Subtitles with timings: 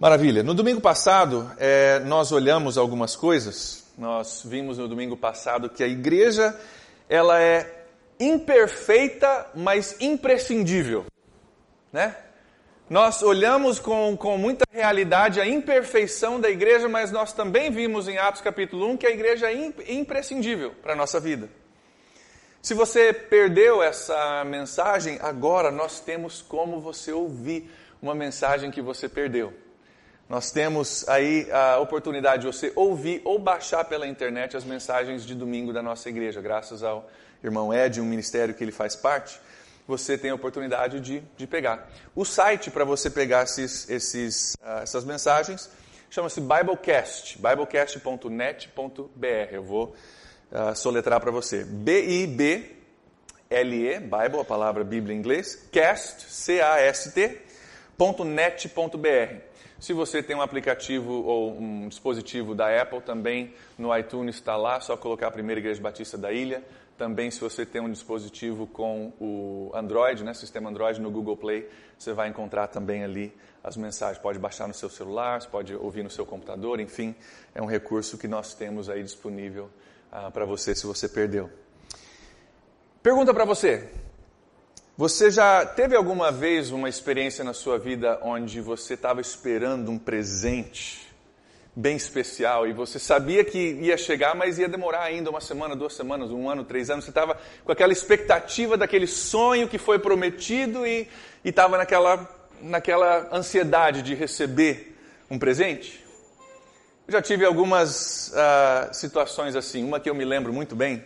[0.00, 0.44] Maravilha.
[0.44, 3.84] No domingo passado, é, nós olhamos algumas coisas.
[3.98, 6.56] Nós vimos no domingo passado que a igreja
[7.08, 7.84] ela é
[8.20, 11.04] imperfeita, mas imprescindível.
[11.92, 12.14] Né?
[12.88, 18.18] Nós olhamos com, com muita realidade a imperfeição da igreja, mas nós também vimos em
[18.18, 21.50] Atos capítulo 1 que a igreja é imprescindível para a nossa vida.
[22.62, 27.68] Se você perdeu essa mensagem, agora nós temos como você ouvir
[28.00, 29.52] uma mensagem que você perdeu.
[30.28, 35.34] Nós temos aí a oportunidade de você ouvir ou baixar pela internet as mensagens de
[35.34, 37.08] domingo da nossa igreja, graças ao
[37.42, 39.40] irmão Ed, um ministério que ele faz parte.
[39.86, 41.90] Você tem a oportunidade de, de pegar.
[42.14, 45.70] O site para você pegar esses, esses, uh, essas mensagens
[46.10, 49.48] chama-se Biblecast, biblecast.net.br.
[49.50, 49.94] Eu vou
[50.52, 51.64] uh, soletrar para você.
[51.64, 52.68] B-I-B-L-E,
[54.00, 57.40] Bible, a palavra Bíblia em inglês, cast, C-A-S-T,
[58.26, 59.47] .net.br.
[59.78, 64.80] Se você tem um aplicativo ou um dispositivo da Apple, também no iTunes está lá,
[64.80, 66.64] só colocar a Primeira Igreja Batista da Ilha.
[66.96, 71.68] Também, se você tem um dispositivo com o Android, né, sistema Android no Google Play,
[71.96, 74.18] você vai encontrar também ali as mensagens.
[74.18, 77.14] Pode baixar no seu celular, pode ouvir no seu computador, enfim,
[77.54, 79.70] é um recurso que nós temos aí disponível
[80.10, 81.48] ah, para você se você perdeu.
[83.00, 83.88] Pergunta para você:
[84.98, 89.96] você já teve alguma vez uma experiência na sua vida onde você estava esperando um
[89.96, 91.06] presente
[91.76, 95.92] bem especial e você sabia que ia chegar, mas ia demorar ainda uma semana, duas
[95.92, 97.04] semanas, um ano, três anos?
[97.04, 101.06] Você estava com aquela expectativa daquele sonho que foi prometido e
[101.44, 102.28] estava naquela,
[102.60, 104.98] naquela ansiedade de receber
[105.30, 106.04] um presente?
[107.06, 109.84] Eu já tive algumas uh, situações assim.
[109.84, 111.04] Uma que eu me lembro muito bem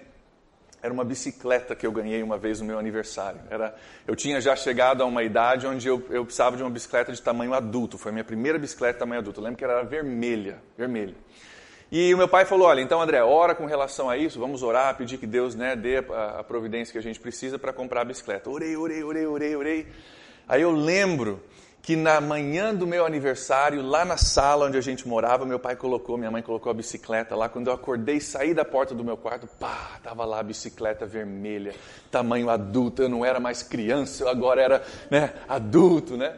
[0.82, 3.40] era uma bicicleta que eu ganhei uma vez no meu aniversário.
[3.48, 3.74] Era,
[4.06, 7.22] eu tinha já chegado a uma idade onde eu, eu precisava de uma bicicleta de
[7.22, 7.96] tamanho adulto.
[7.96, 9.38] Foi a minha primeira bicicleta de tamanho adulto.
[9.38, 11.14] Eu lembro que era vermelha, vermelha.
[11.90, 14.96] E o meu pai falou, olha, então André, ora com relação a isso, vamos orar,
[14.96, 18.04] pedir que Deus né, dê a, a providência que a gente precisa para comprar a
[18.04, 18.50] bicicleta.
[18.50, 19.86] Orei, orei, orei, orei, orei.
[20.48, 21.40] Aí eu lembro
[21.82, 25.74] que na manhã do meu aniversário, lá na sala onde a gente morava, meu pai
[25.74, 27.48] colocou, minha mãe colocou a bicicleta lá.
[27.48, 31.74] Quando eu acordei, saí da porta do meu quarto, pá, tava lá a bicicleta vermelha,
[32.08, 33.02] tamanho adulto.
[33.02, 36.36] Eu não era mais criança, eu agora era né, adulto, né?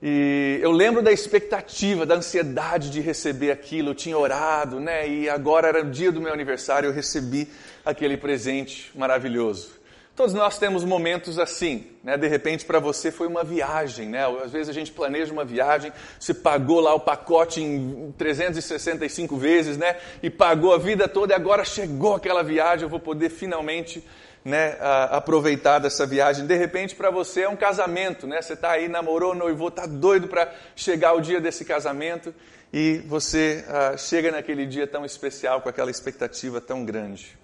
[0.00, 3.90] E eu lembro da expectativa, da ansiedade de receber aquilo.
[3.90, 5.08] Eu tinha orado, né?
[5.08, 7.48] E agora era o dia do meu aniversário, eu recebi
[7.84, 9.77] aquele presente maravilhoso.
[10.18, 12.16] Todos nós temos momentos assim, né?
[12.16, 14.26] De repente para você foi uma viagem, né?
[14.44, 19.76] Às vezes a gente planeja uma viagem, você pagou lá o pacote em 365 vezes,
[19.76, 19.96] né?
[20.20, 24.04] E pagou a vida toda e agora chegou aquela viagem, eu vou poder finalmente
[24.44, 24.76] né,
[25.12, 26.48] aproveitar dessa viagem.
[26.48, 28.42] De repente, para você é um casamento, né?
[28.42, 32.34] Você está aí, namorou, noivou, está doido para chegar o dia desse casamento
[32.72, 37.38] e você uh, chega naquele dia tão especial com aquela expectativa tão grande.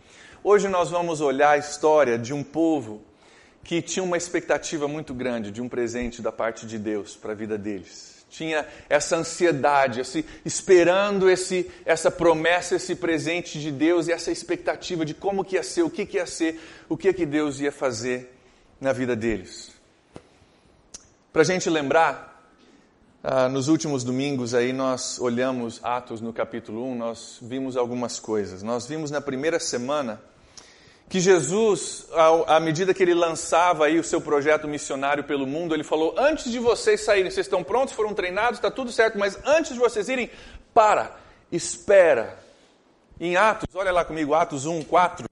[0.47, 3.01] Hoje nós vamos olhar a história de um povo
[3.63, 7.35] que tinha uma expectativa muito grande de um presente da parte de Deus para a
[7.35, 8.27] vida deles.
[8.29, 15.03] Tinha essa ansiedade, esse, esperando esse, essa promessa, esse presente de Deus e essa expectativa
[15.03, 16.61] de como que ia ser, o que, que ia ser,
[16.91, 18.39] o que, que Deus ia fazer
[18.79, 19.73] na vida deles.
[21.33, 22.51] Para a gente lembrar,
[23.23, 28.63] ah, nos últimos domingos aí nós olhamos Atos no capítulo 1, nós vimos algumas coisas.
[28.63, 30.21] Nós vimos na primeira semana
[31.09, 32.07] que Jesus,
[32.47, 36.51] à medida que ele lançava aí o seu projeto missionário pelo mundo, ele falou: antes
[36.51, 40.09] de vocês saírem, vocês estão prontos, foram treinados, está tudo certo, mas antes de vocês
[40.09, 40.31] irem,
[40.73, 41.17] para,
[41.53, 42.39] espera.
[43.21, 45.29] Em Atos, olha lá comigo, Atos 1, 4.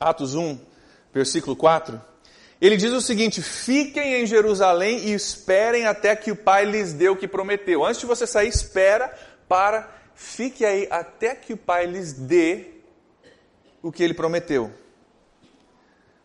[0.00, 0.58] Atos 1,
[1.12, 2.00] versículo 4.
[2.60, 7.08] Ele diz o seguinte: fiquem em Jerusalém e esperem até que o Pai lhes dê
[7.08, 7.84] o que prometeu.
[7.84, 9.12] Antes de você sair, espera,
[9.46, 12.75] para, fique aí até que o Pai lhes dê
[13.86, 14.72] o que ele prometeu.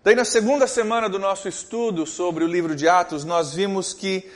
[0.03, 4.27] Daí, na segunda semana do nosso estudo sobre o livro de Atos, nós vimos que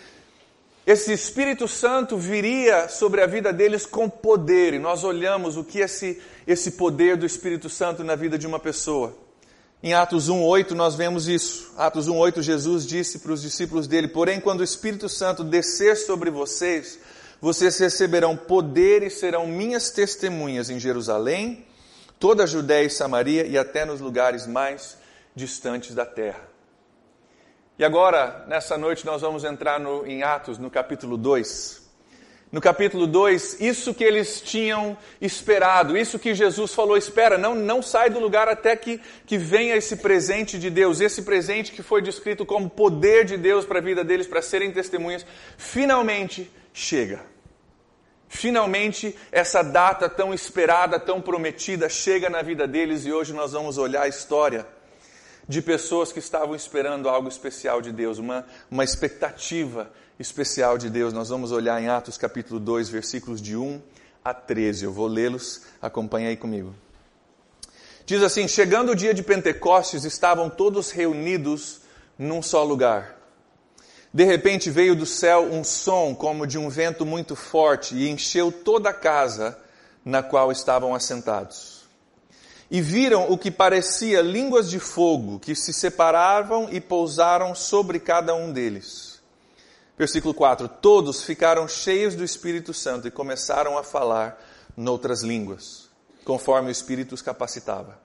[0.85, 5.81] esse Espírito Santo viria sobre a vida deles com poder, e nós olhamos o que
[5.81, 9.17] é esse, esse poder do Espírito Santo na vida de uma pessoa.
[9.81, 11.73] Em Atos 1,8 nós vemos isso.
[11.77, 16.29] Atos 1,8 Jesus disse para os discípulos dele: Porém, quando o Espírito Santo descer sobre
[16.29, 16.99] vocês,
[17.41, 21.65] vocês receberão poder e serão minhas testemunhas em Jerusalém,
[22.19, 24.97] toda a Judéia e Samaria e até nos lugares mais
[25.35, 26.41] distantes da terra.
[27.77, 31.83] E agora, nessa noite, nós vamos entrar no, em Atos, no capítulo 2.
[32.51, 37.81] No capítulo 2, isso que eles tinham esperado, isso que Jesus falou, espera, não, não
[37.81, 42.01] sai do lugar até que, que venha esse presente de Deus, esse presente que foi
[42.01, 45.25] descrito como poder de Deus para a vida deles, para serem testemunhas,
[45.57, 47.34] finalmente chega.
[48.35, 53.77] Finalmente, essa data tão esperada, tão prometida, chega na vida deles e hoje nós vamos
[53.77, 54.67] olhar a história
[55.47, 59.89] de pessoas que estavam esperando algo especial de Deus, uma, uma expectativa
[60.19, 61.13] especial de Deus.
[61.13, 63.81] Nós vamos olhar em Atos capítulo 2, versículos de 1
[64.23, 64.85] a 13.
[64.85, 66.75] Eu vou lê-los, acompanhe aí comigo.
[68.05, 71.81] Diz assim: Chegando o dia de Pentecostes, estavam todos reunidos
[72.17, 73.14] num só lugar.
[74.15, 78.49] De repente veio do céu um som como de um vento muito forte e encheu
[78.49, 79.59] toda a casa
[80.05, 81.81] na qual estavam assentados.
[82.71, 88.33] E viram o que parecia línguas de fogo que se separavam e pousaram sobre cada
[88.33, 89.21] um deles.
[89.97, 94.41] Versículo 4: Todos ficaram cheios do Espírito Santo e começaram a falar
[94.77, 95.89] noutras línguas,
[96.23, 97.99] conforme o Espírito os capacitava.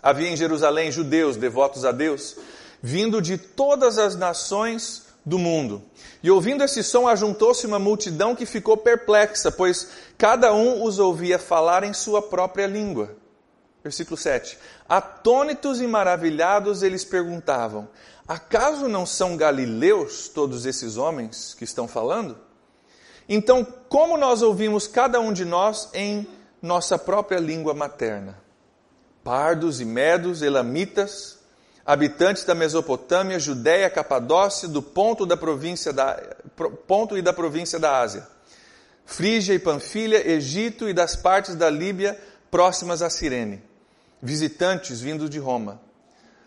[0.00, 2.36] Havia em Jerusalém judeus devotos a Deus,
[2.80, 5.82] vindo de todas as nações do mundo.
[6.22, 11.38] E ouvindo esse som, ajuntou-se uma multidão que ficou perplexa, pois cada um os ouvia
[11.38, 13.14] falar em sua própria língua.
[13.84, 14.58] Versículo 7.
[14.88, 17.88] Atônitos e maravilhados, eles perguntavam:
[18.26, 22.36] Acaso não são galileus todos esses homens que estão falando?
[23.28, 26.26] Então, como nós ouvimos cada um de nós em
[26.60, 28.40] nossa própria língua materna?
[29.22, 31.37] Pardos e medos, elamitas,
[31.88, 36.20] habitantes da Mesopotâmia, Judéia, Capadócia, do ponto, da província da,
[36.86, 38.28] ponto e da província da Ásia,
[39.06, 42.20] Frígia e Panfilha, Egito e das partes da Líbia
[42.50, 43.62] próximas a Cirene,
[44.20, 45.80] visitantes vindos de Roma.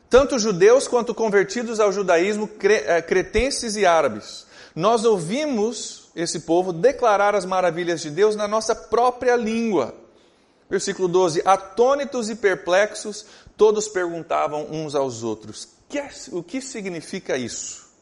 [0.08, 4.46] Tanto judeus quanto convertidos ao judaísmo, eh, cretenses e árabes.
[4.76, 9.96] Nós ouvimos esse povo declarar as maravilhas de Deus na nossa própria língua.
[10.72, 13.26] Versículo 12: Atônitos e perplexos,
[13.62, 17.94] todos perguntavam uns aos outros: é, o que significa isso?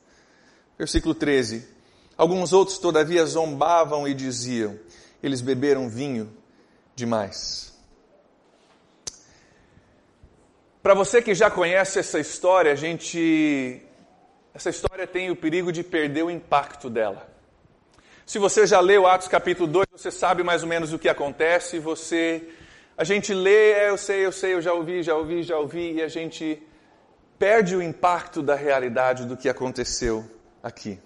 [0.78, 1.68] Versículo 13:
[2.16, 4.80] Alguns outros, todavia, zombavam e diziam:
[5.22, 6.32] Eles beberam vinho
[6.96, 7.78] demais.
[10.82, 13.82] Para você que já conhece essa história, a gente.
[14.54, 17.30] Essa história tem o perigo de perder o impacto dela.
[18.26, 21.80] Se você já leu Atos capítulo 2, você sabe mais ou menos o que acontece,
[21.80, 22.48] você
[23.00, 25.94] a gente lê, é, eu sei, eu sei, eu já ouvi, já ouvi, já ouvi,
[25.94, 26.62] e a gente
[27.38, 30.30] perde o impacto da realidade do que aconteceu
[30.62, 31.00] aqui.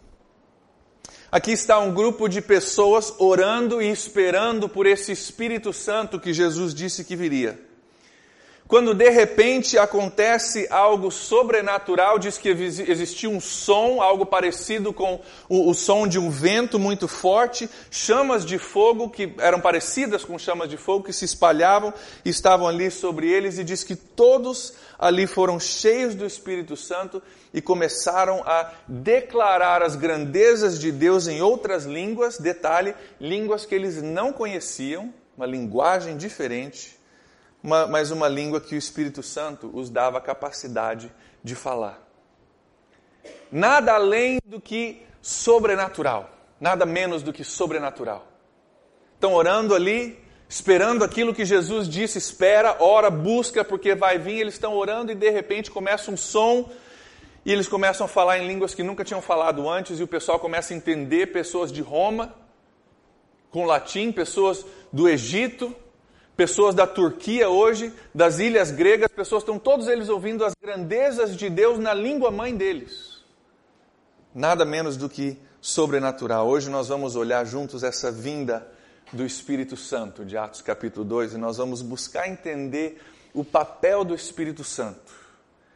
[1.31, 6.73] Aqui está um grupo de pessoas orando e esperando por esse Espírito Santo que Jesus
[6.73, 7.59] disse que viria.
[8.73, 15.69] Quando de repente acontece algo sobrenatural, diz que existia um som, algo parecido com o,
[15.69, 20.67] o, som de um vento muito forte, chamas de fogo que eram parecidas com chamas
[20.67, 21.93] de fogo que se espalhavam
[22.25, 27.21] estavam ali sobre eles, e diz que todos ali foram cheios do Espírito Santo
[27.53, 34.01] e começaram a declarar as grandezas de Deus em outras línguas, detalhe, línguas que eles
[34.01, 37.02] não conheciam, uma linguagem diferente
[37.63, 41.11] uma, mas uma língua que o Espírito Santo os dava a capacidade
[41.43, 42.01] de falar.
[43.51, 46.29] Nada além do que sobrenatural,
[46.59, 48.27] nada menos do que sobrenatural.
[49.15, 50.19] Estão orando ali,
[50.49, 54.41] esperando aquilo que Jesus disse: espera, ora, busca, porque vai vir.
[54.41, 56.69] Eles estão orando e de repente começa um som
[57.45, 60.39] e eles começam a falar em línguas que nunca tinham falado antes, e o pessoal
[60.39, 62.33] começa a entender pessoas de Roma,
[63.51, 65.75] com latim, pessoas do Egito,
[66.35, 71.49] pessoas da Turquia hoje, das ilhas gregas, pessoas estão todos eles ouvindo as grandezas de
[71.49, 73.23] Deus na língua mãe deles.
[74.33, 76.47] Nada menos do que sobrenatural.
[76.47, 78.67] Hoje nós vamos olhar juntos essa vinda
[79.11, 82.99] do Espírito Santo, de Atos capítulo 2, e nós vamos buscar entender
[83.33, 85.23] o papel do Espírito Santo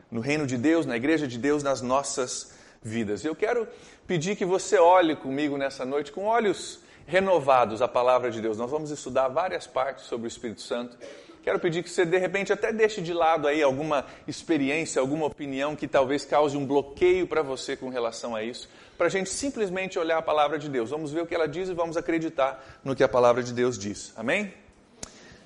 [0.10, 3.24] no reino de Deus, na igreja de Deus, nas nossas vidas.
[3.24, 3.68] Eu quero
[4.08, 8.58] pedir que você olhe comigo nessa noite com olhos renovados à palavra de Deus.
[8.58, 10.98] Nós vamos estudar várias partes sobre o Espírito Santo.
[11.42, 15.78] Quero pedir que você, de repente, até deixe de lado aí alguma experiência, alguma opinião
[15.78, 19.98] que talvez cause um bloqueio para você com relação a isso, para a gente simplesmente
[19.98, 20.90] olhar a palavra de Deus.
[20.90, 23.80] Vamos ver o que ela diz e vamos acreditar no que a palavra de Deus
[23.80, 24.12] diz.
[24.18, 24.54] Amém?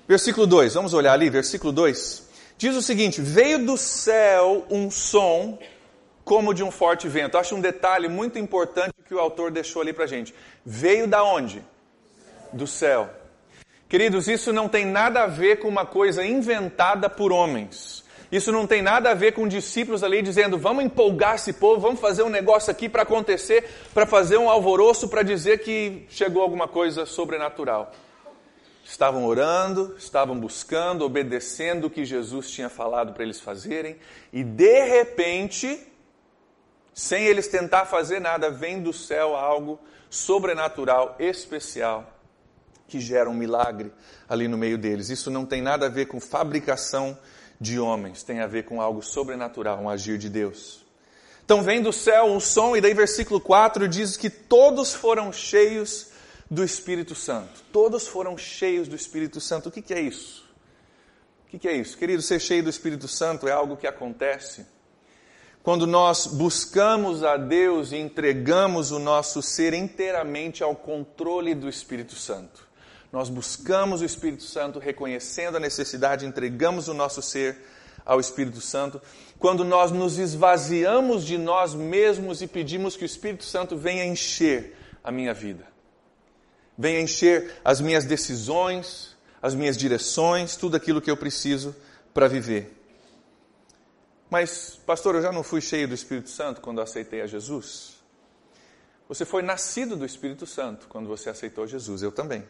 [0.08, 2.28] Versículo 2, vamos olhar ali, versículo 2.
[2.58, 5.56] Diz o seguinte: Veio do céu um som
[6.24, 7.38] como de um forte vento.
[7.38, 10.34] Acho um detalhe muito importante que o autor deixou ali para gente.
[10.64, 11.64] Veio da onde?
[12.52, 13.10] Do céu.
[13.88, 18.02] Queridos, isso não tem nada a ver com uma coisa inventada por homens.
[18.30, 22.00] Isso não tem nada a ver com discípulos ali dizendo: vamos empolgar esse povo, vamos
[22.00, 26.66] fazer um negócio aqui para acontecer, para fazer um alvoroço, para dizer que chegou alguma
[26.66, 27.92] coisa sobrenatural.
[28.82, 33.96] Estavam orando, estavam buscando, obedecendo o que Jesus tinha falado para eles fazerem,
[34.32, 35.88] e de repente
[36.94, 39.78] sem eles tentar fazer nada, vem do céu algo
[40.12, 42.06] sobrenatural especial
[42.86, 43.90] que gera um milagre
[44.28, 45.08] ali no meio deles.
[45.08, 47.16] Isso não tem nada a ver com fabricação
[47.58, 50.84] de homens, tem a ver com algo sobrenatural, um agir de Deus.
[51.42, 56.08] Então vem do céu um som, e daí versículo 4 diz que todos foram cheios
[56.50, 57.62] do Espírito Santo.
[57.72, 59.70] Todos foram cheios do Espírito Santo.
[59.70, 60.44] O que, que é isso?
[61.46, 61.96] O que, que é isso?
[61.96, 64.66] Querido, ser cheio do Espírito Santo é algo que acontece
[65.62, 72.16] quando nós buscamos a Deus e entregamos o nosso ser inteiramente ao controle do Espírito
[72.16, 72.66] Santo.
[73.12, 77.58] Nós buscamos o Espírito Santo, reconhecendo a necessidade, entregamos o nosso ser
[78.04, 79.00] ao Espírito Santo.
[79.38, 84.76] Quando nós nos esvaziamos de nós mesmos e pedimos que o Espírito Santo venha encher
[85.04, 85.64] a minha vida,
[86.76, 91.76] venha encher as minhas decisões, as minhas direções, tudo aquilo que eu preciso
[92.12, 92.81] para viver.
[94.32, 97.96] Mas, pastor, eu já não fui cheio do Espírito Santo quando aceitei a Jesus?
[99.06, 102.42] Você foi nascido do Espírito Santo quando você aceitou Jesus, eu também.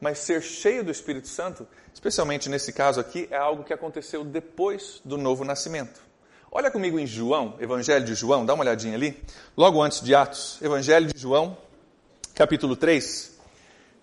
[0.00, 5.00] Mas ser cheio do Espírito Santo, especialmente nesse caso aqui, é algo que aconteceu depois
[5.04, 6.00] do novo nascimento.
[6.48, 9.20] Olha comigo em João, Evangelho de João, dá uma olhadinha ali,
[9.56, 10.62] logo antes de Atos.
[10.62, 11.58] Evangelho de João,
[12.36, 13.36] capítulo 3,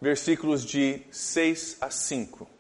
[0.02, 2.53] versículos de 6 a 5.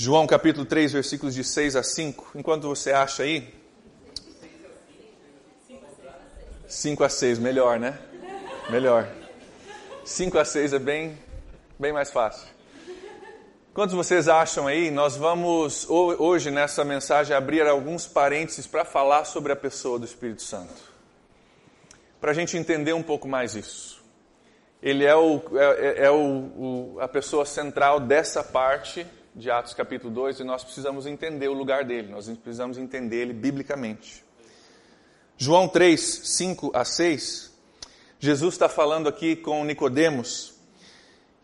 [0.00, 2.30] João capítulo 3, versículos de 6 a 5.
[2.36, 3.52] Enquanto você acha aí.
[6.68, 7.98] 5 a 6, melhor, né?
[8.70, 9.08] Melhor.
[10.04, 11.18] 5 a 6 é bem,
[11.76, 12.46] bem mais fácil.
[13.74, 14.88] Quantos vocês acham aí?
[14.88, 20.42] Nós vamos hoje nessa mensagem abrir alguns parênteses para falar sobre a pessoa do Espírito
[20.42, 20.80] Santo.
[22.20, 24.00] Para a gente entender um pouco mais isso.
[24.80, 29.04] Ele é, o, é, é o, o, a pessoa central dessa parte
[29.38, 33.32] de Atos capítulo 2 e nós precisamos entender o lugar dele, nós precisamos entender ele
[33.32, 34.24] biblicamente.
[35.36, 37.52] João 3, 5 a 6,
[38.18, 40.54] Jesus está falando aqui com Nicodemos.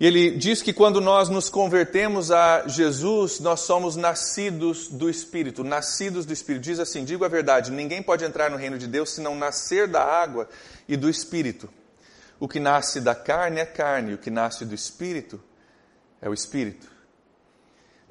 [0.01, 5.63] E ele diz que quando nós nos convertemos a Jesus, nós somos nascidos do Espírito,
[5.63, 6.65] nascidos do Espírito.
[6.65, 9.87] Diz assim: digo a verdade, ninguém pode entrar no reino de Deus se não nascer
[9.87, 10.49] da água
[10.89, 11.71] e do Espírito.
[12.41, 15.41] O que nasce da carne é carne, o que nasce do Espírito
[16.21, 16.94] é o Espírito.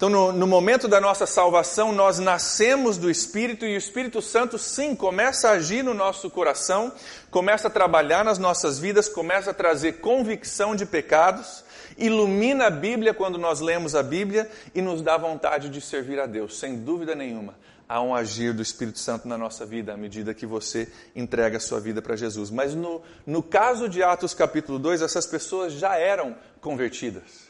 [0.04, 4.60] Então, no, no, momento da nossa salvação, nós nascemos do Espírito e o Espírito Santo,
[4.60, 6.92] sim, começa a agir no nosso coração,
[7.32, 11.64] começa a trabalhar nas nossas vidas, começa a trazer convicção de pecados,
[11.98, 16.26] ilumina a Bíblia quando nós lemos a Bíblia e nos dá vontade de servir a
[16.26, 17.56] Deus, sem dúvida nenhuma.
[17.88, 21.62] Há um agir do Espírito Santo na nossa vida à medida que você entrega a
[21.62, 22.50] sua vida para Jesus.
[22.50, 27.43] Mas no, no caso de Atos capítulo 2, essas pessoas já eram convertidas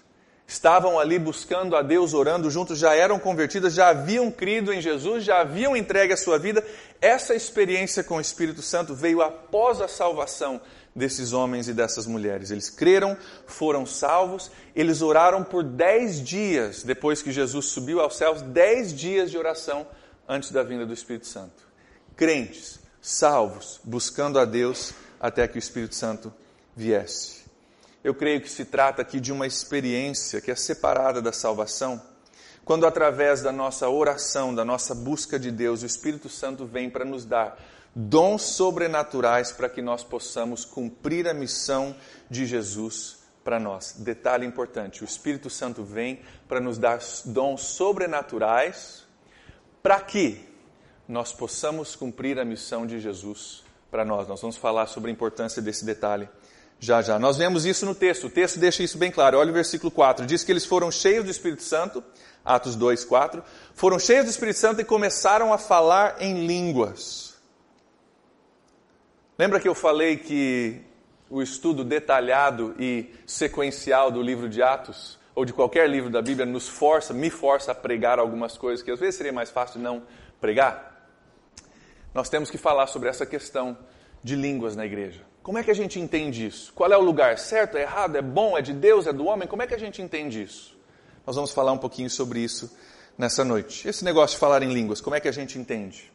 [0.48, 5.24] estavam ali buscando a Deus, orando juntos, já eram convertidas, já haviam crido em Jesus,
[5.24, 6.64] já haviam entregue a sua vida.
[7.02, 10.62] Essa experiência com o Espírito Santo veio após a salvação
[10.96, 12.52] desses homens e dessas mulheres.
[12.52, 18.42] Eles creram, foram salvos, eles oraram por dez dias depois que Jesus subiu aos céus
[18.42, 19.88] dez dias de oração
[20.28, 21.64] antes da vinda do Espírito Santo.
[22.16, 26.32] Crentes, salvos, buscando a Deus até que o Espírito Santo
[26.76, 27.43] viesse.
[28.04, 32.02] Eu creio que se trata aqui de uma experiência que é separada da salvação,
[32.66, 37.06] quando através da nossa oração, da nossa busca de Deus, o Espírito Santo vem para
[37.06, 37.58] nos dar
[37.96, 41.96] dons sobrenaturais para que nós possamos cumprir a missão
[42.30, 43.96] de Jesus para nós.
[44.00, 49.04] Detalhe importante: o Espírito Santo vem para nos dar dons sobrenaturais
[49.82, 50.46] para que
[51.08, 54.28] nós possamos cumprir a missão de Jesus para nós.
[54.28, 56.28] Nós vamos falar sobre a importância desse detalhe
[56.84, 57.18] já já.
[57.18, 59.38] Nós vemos isso no texto, o texto deixa isso bem claro.
[59.40, 62.04] Olha o versículo 4, diz que eles foram cheios do Espírito Santo,
[62.44, 63.42] Atos 2, 4,
[63.74, 67.36] foram cheios do Espírito Santo e começaram a falar em línguas.
[69.40, 70.82] Lembra que eu falei que
[71.30, 76.46] o estudo detalhado e sequencial do livro de Atos, ou de qualquer livro da Bíblia,
[76.46, 80.04] nos força, me força a pregar algumas coisas que às vezes seria mais fácil não
[80.40, 81.10] pregar?
[82.14, 83.76] Nós temos que falar sobre essa questão
[84.22, 85.33] de línguas na igreja.
[85.44, 86.72] Como é que a gente entende isso?
[86.74, 87.38] Qual é o lugar?
[87.38, 87.78] Certo?
[87.78, 88.16] É errado?
[88.16, 88.58] É bom?
[88.58, 89.06] É de Deus?
[89.06, 89.46] É do homem?
[89.46, 90.74] Como é que a gente entende isso?
[91.28, 92.72] Nós vamos falar um pouquinho sobre isso
[93.18, 93.86] nessa noite.
[93.86, 96.12] Esse negócio de falar em línguas, como é que a gente entende?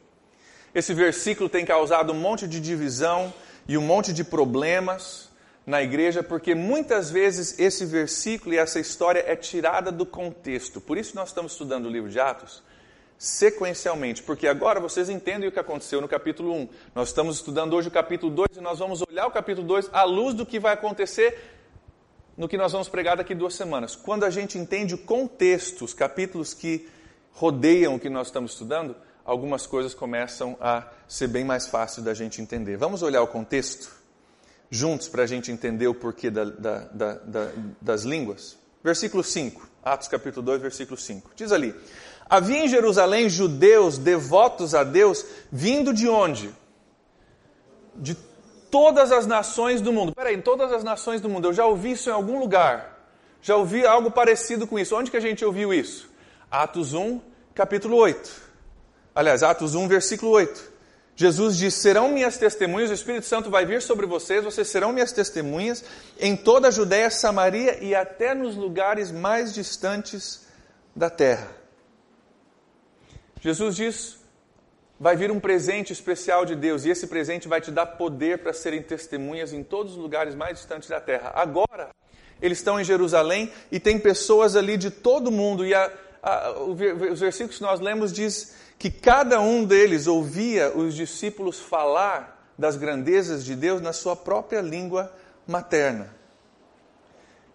[0.75, 3.33] Esse versículo tem causado um monte de divisão
[3.69, 5.29] e um monte de problemas
[5.67, 10.81] na igreja, porque muitas vezes esse versículo e essa história é tirada do contexto.
[10.81, 12.63] Por isso nós estamos estudando o livro de Atos,
[13.19, 16.69] sequencialmente, porque agora vocês entendem o que aconteceu no capítulo 1.
[16.95, 20.05] Nós estamos estudando hoje o capítulo 2 e nós vamos olhar o capítulo 2 à
[20.05, 21.57] luz do que vai acontecer
[22.37, 23.97] no que nós vamos pregar daqui duas semanas.
[23.97, 26.89] Quando a gente entende o contexto, os capítulos que
[27.33, 28.95] rodeiam o que nós estamos estudando,
[29.25, 32.77] algumas coisas começam a ser bem mais fácil da gente entender.
[32.77, 33.99] Vamos olhar o contexto?
[34.71, 38.57] juntos para a gente entender o porquê da, da, da, das línguas?
[38.83, 41.31] Versículo 5, Atos capítulo 2, versículo 5.
[41.35, 41.75] Diz ali:
[42.29, 46.55] Havia em Jerusalém judeus devotos a Deus, vindo de onde?
[47.95, 48.15] De
[48.71, 50.15] todas as nações do mundo.
[50.15, 51.49] Peraí, todas as nações do mundo.
[51.49, 52.99] Eu já ouvi isso em algum lugar.
[53.41, 54.97] Já ouvi algo parecido com isso.
[54.97, 56.09] Onde que a gente ouviu isso?
[56.51, 57.21] Atos 1,
[57.55, 58.31] capítulo 8.
[59.15, 60.79] Aliás, Atos 1, versículo 8.
[61.17, 65.13] Jesus diz: Serão minhas testemunhas, o Espírito Santo vai vir sobre vocês, vocês serão minhas
[65.13, 65.85] testemunhas
[66.21, 70.47] em toda a Judéia, Samaria e até nos lugares mais distantes
[70.95, 71.49] da terra.
[73.41, 74.19] Jesus diz:
[74.99, 78.53] vai vir um presente especial de Deus e esse presente vai te dar poder para
[78.53, 81.33] serem testemunhas em todos os lugares mais distantes da terra.
[81.35, 81.91] Agora,
[82.43, 85.91] eles estão em Jerusalém e tem pessoas ali de todo mundo e a,
[86.23, 92.53] a, os versículos que nós lemos diz que cada um deles ouvia os discípulos falar
[92.57, 95.13] das grandezas de Deus na sua própria língua
[95.47, 96.15] materna.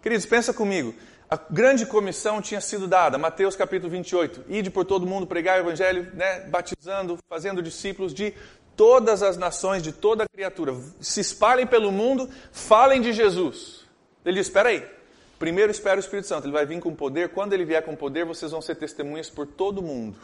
[0.02, 0.94] Queridos, pensa comigo.
[1.34, 5.62] A grande comissão tinha sido dada, Mateus capítulo 28, ide por todo mundo pregar o
[5.62, 8.32] evangelho, né, batizando, fazendo discípulos de
[8.76, 10.76] todas as nações, de toda criatura.
[11.00, 13.84] Se espalhem pelo mundo, falem de Jesus.
[14.24, 14.88] Ele diz: espera aí,
[15.36, 17.30] primeiro espera o Espírito Santo, ele vai vir com poder.
[17.30, 20.16] Quando ele vier com poder, vocês vão ser testemunhas por todo mundo.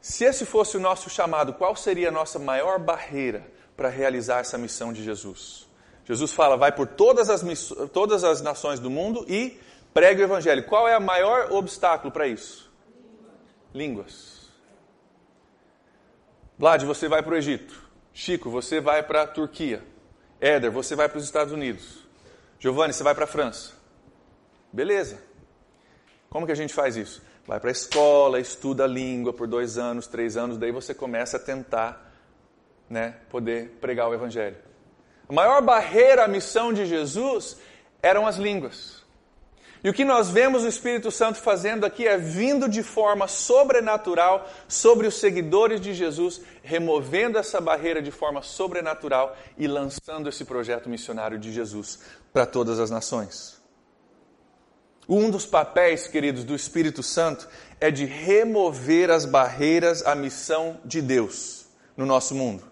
[0.00, 3.44] Se esse fosse o nosso chamado, qual seria a nossa maior barreira
[3.76, 5.66] para realizar essa missão de Jesus?
[6.04, 7.42] Jesus fala, vai por todas as,
[7.92, 9.58] todas as nações do mundo e
[9.94, 10.64] pregue o evangelho.
[10.66, 12.70] Qual é o maior obstáculo para isso?
[13.74, 14.50] Línguas.
[16.58, 17.82] Vlad, você vai para o Egito.
[18.12, 19.82] Chico, você vai para a Turquia.
[20.40, 22.00] Éder, você vai para os Estados Unidos.
[22.58, 23.72] Giovanni, você vai para a França.
[24.72, 25.22] Beleza.
[26.28, 27.22] Como que a gente faz isso?
[27.46, 31.36] vai para a escola, estuda a língua por dois anos, três anos, daí você começa
[31.36, 32.12] a tentar
[32.88, 34.56] né, poder pregar o Evangelho.
[35.32, 37.56] A maior barreira à missão de Jesus
[38.02, 39.02] eram as línguas.
[39.82, 44.46] E o que nós vemos o Espírito Santo fazendo aqui é vindo de forma sobrenatural
[44.68, 50.90] sobre os seguidores de Jesus, removendo essa barreira de forma sobrenatural e lançando esse projeto
[50.90, 53.58] missionário de Jesus para todas as nações.
[55.08, 57.48] Um dos papéis, queridos, do Espírito Santo
[57.80, 61.64] é de remover as barreiras à missão de Deus
[61.96, 62.71] no nosso mundo.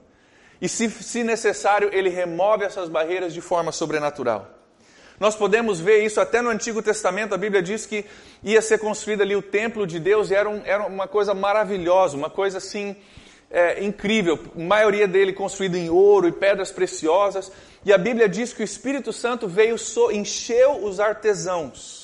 [0.61, 4.49] E, se, se necessário, ele remove essas barreiras de forma sobrenatural.
[5.19, 8.07] Nós podemos ver isso até no Antigo Testamento, a Bíblia diz que
[8.43, 12.17] ia ser construído ali o templo de Deus e era, um, era uma coisa maravilhosa,
[12.17, 12.97] uma coisa assim
[13.51, 17.53] é, incrível, a maioria dele construído em ouro e pedras preciosas.
[17.85, 22.00] E a Bíblia diz que o Espírito Santo veio, so, encheu os artesãos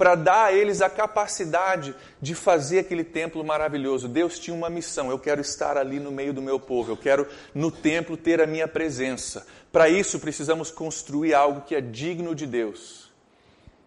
[0.00, 4.08] para dar a eles a capacidade de fazer aquele templo maravilhoso.
[4.08, 7.28] Deus tinha uma missão: eu quero estar ali no meio do meu povo, eu quero
[7.54, 9.46] no templo ter a minha presença.
[9.70, 13.10] Para isso precisamos construir algo que é digno de Deus.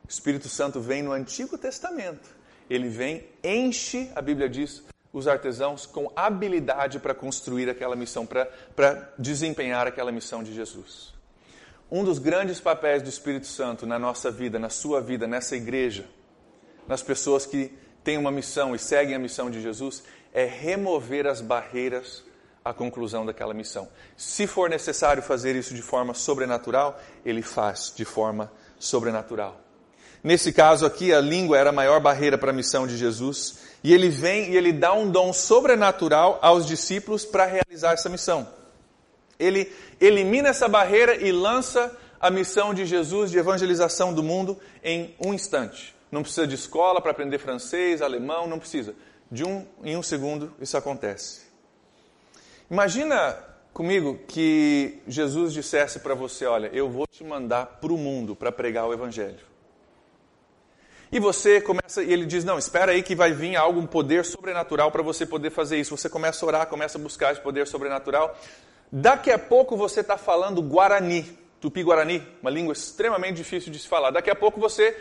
[0.08, 2.30] O Espírito Santo vem no Antigo Testamento.
[2.70, 9.12] Ele vem, enche, a Bíblia diz, os artesãos com habilidade para construir aquela missão, para
[9.18, 11.13] desempenhar aquela missão de Jesus.
[11.96, 16.06] Um dos grandes papéis do Espírito Santo na nossa vida, na sua vida, nessa igreja,
[16.88, 17.72] nas pessoas que
[18.04, 20.02] têm uma missão e seguem a missão de Jesus,
[20.34, 22.24] é remover as barreiras
[22.66, 23.88] à conclusão daquela missão.
[24.18, 29.62] Se for necessário fazer isso de forma sobrenatural, ele faz de forma sobrenatural.
[30.24, 33.94] Nesse caso aqui, a língua era a maior barreira para a missão de Jesus, e
[33.94, 38.63] ele vem e ele dá um dom sobrenatural aos discípulos para realizar essa missão.
[39.44, 45.14] Ele elimina essa barreira e lança a missão de Jesus de evangelização do mundo em
[45.20, 45.94] um instante.
[46.12, 48.96] Não precisa de escola para aprender francês, alemão, não precisa.
[49.32, 51.42] De um em um segundo isso acontece.
[52.70, 53.38] Imagina
[53.74, 58.52] comigo que Jesus dissesse para você: Olha, eu vou te mandar para o mundo para
[58.52, 59.54] pregar o Evangelho.
[61.12, 64.24] E você começa, e ele diz: Não, espera aí que vai vir algo, um poder
[64.26, 65.96] sobrenatural para você poder fazer isso.
[65.96, 68.36] Você começa a orar, começa a buscar esse poder sobrenatural.
[68.96, 71.24] Daqui a pouco você está falando Guarani,
[71.60, 74.12] Tupi-Guarani, uma língua extremamente difícil de se falar.
[74.12, 74.96] Daqui a pouco você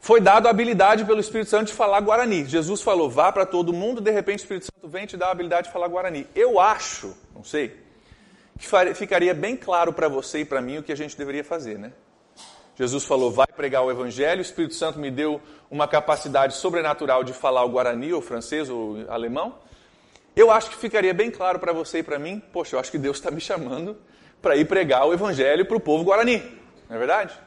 [0.00, 2.44] foi dado a habilidade pelo Espírito Santo de falar Guarani.
[2.44, 5.30] Jesus falou, vá para todo mundo, de repente o Espírito Santo vem te dá a
[5.30, 6.26] habilidade de falar Guarani.
[6.34, 7.76] Eu acho, não sei,
[8.58, 8.66] que
[8.96, 11.92] ficaria bem claro para você e para mim o que a gente deveria fazer, né?
[12.74, 15.40] Jesus falou, vai pregar o Evangelho, o Espírito Santo me deu
[15.70, 19.54] uma capacidade sobrenatural de falar o Guarani, ou francês, ou alemão
[20.34, 22.98] eu acho que ficaria bem claro para você e para mim, poxa, eu acho que
[22.98, 23.96] Deus está me chamando
[24.40, 26.42] para ir pregar o evangelho para o povo guarani,
[26.88, 27.38] não é verdade?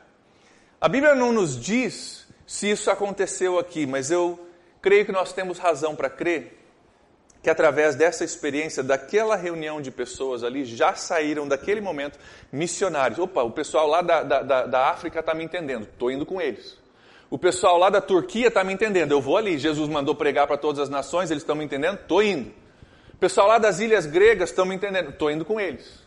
[0.80, 4.39] A Bíblia não nos diz se isso aconteceu aqui, mas eu
[4.82, 6.62] creio que nós temos razão para crer
[7.45, 12.17] que através dessa experiência, daquela reunião de pessoas ali, já saíram daquele momento
[12.52, 13.19] missionários.
[13.19, 16.76] Opa, o pessoal lá da, da, da África está me entendendo, estou indo com eles.
[17.30, 19.60] O pessoal lá da Turquia está me entendendo, eu vou ali.
[19.60, 22.52] Jesus mandou pregar para todas as nações, eles estão me entendendo, estou indo.
[23.19, 26.04] Pessoal lá das ilhas gregas estão me entendendo, estou indo com eles.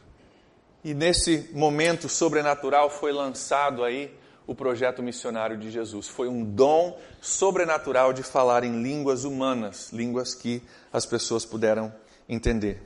[0.84, 4.14] E nesse momento sobrenatural foi lançado aí
[4.46, 6.08] o projeto missionário de Jesus.
[6.08, 11.92] Foi um dom sobrenatural de falar em línguas humanas, línguas que as pessoas puderam
[12.28, 12.82] entender.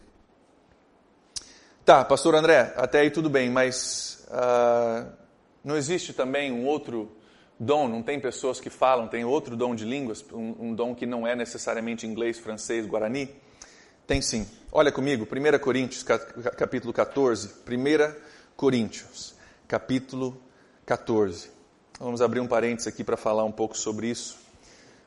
[1.84, 5.10] Tá, pastor André, até aí tudo bem, mas uh,
[5.64, 7.10] não existe também um outro
[7.58, 7.88] dom?
[7.88, 11.26] Não tem pessoas que falam, tem outro dom de línguas, um, um dom que não
[11.26, 13.28] é necessariamente inglês, francês, guarani?
[14.06, 14.46] Tem sim.
[14.70, 17.50] Olha comigo, 1 Coríntios, capítulo 14.
[17.66, 18.14] 1
[18.56, 19.34] Coríntios,
[19.68, 20.40] capítulo
[20.84, 21.50] 14.
[22.00, 24.38] Vamos abrir um parênteses aqui para falar um pouco sobre isso.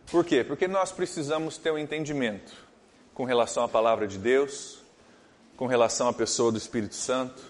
[0.10, 0.44] Por quê?
[0.44, 2.54] Porque nós precisamos ter um entendimento
[3.14, 4.80] com relação à palavra de Deus,
[5.58, 7.42] com relação à pessoa do Espírito Santo.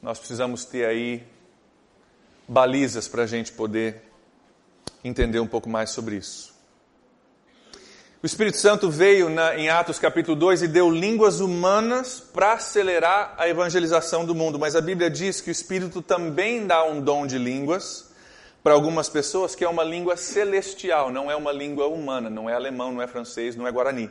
[0.00, 1.26] Nós precisamos ter aí
[2.46, 4.02] balizas para a gente poder
[5.04, 6.57] entender um pouco mais sobre isso.
[8.20, 13.36] O Espírito Santo veio na, em Atos capítulo 2 e deu línguas humanas para acelerar
[13.38, 17.28] a evangelização do mundo, mas a Bíblia diz que o Espírito também dá um dom
[17.28, 18.10] de línguas
[18.60, 22.54] para algumas pessoas que é uma língua celestial, não é uma língua humana, não é
[22.54, 24.10] alemão, não é francês, não é guarani.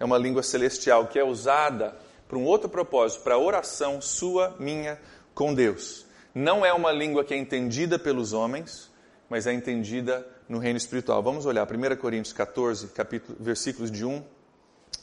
[0.00, 1.94] É uma língua celestial que é usada
[2.26, 4.98] para um outro propósito, para oração sua, minha
[5.32, 6.04] com Deus.
[6.34, 8.90] Não é uma língua que é entendida pelos homens,
[9.30, 11.22] mas é entendida no reino espiritual.
[11.22, 14.22] Vamos olhar 1 Coríntios 14, capítulo, versículos de 1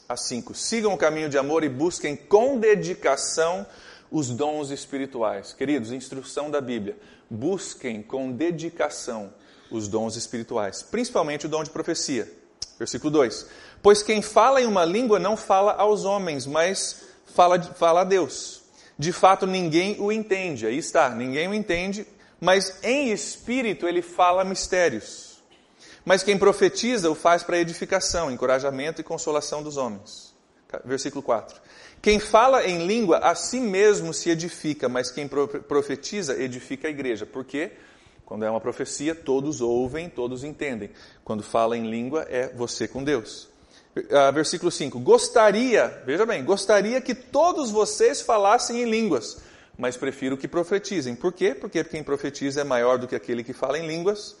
[0.08, 0.54] a 5.
[0.54, 3.66] Sigam o caminho de amor e busquem com dedicação
[4.10, 5.52] os dons espirituais.
[5.52, 6.98] Queridos, instrução da Bíblia.
[7.30, 9.32] Busquem com dedicação
[9.70, 12.30] os dons espirituais, principalmente o dom de profecia.
[12.78, 13.46] Versículo 2:
[13.82, 18.62] Pois quem fala em uma língua não fala aos homens, mas fala, fala a Deus.
[18.98, 20.66] De fato, ninguém o entende.
[20.66, 22.06] Aí está, ninguém o entende,
[22.40, 25.25] mas em espírito ele fala mistérios.
[26.06, 30.32] Mas quem profetiza o faz para edificação, encorajamento e consolação dos homens.
[30.84, 31.60] Versículo 4.
[32.00, 37.26] Quem fala em língua a si mesmo se edifica, mas quem profetiza edifica a igreja.
[37.26, 37.72] Por quê?
[38.24, 40.90] Quando é uma profecia, todos ouvem, todos entendem.
[41.24, 43.48] Quando fala em língua, é você com Deus.
[43.96, 49.38] Uh, versículo 5: Gostaria, veja bem, gostaria que todos vocês falassem em línguas,
[49.76, 51.16] mas prefiro que profetizem.
[51.16, 51.52] Por quê?
[51.52, 54.36] Porque quem profetiza é maior do que aquele que fala em línguas,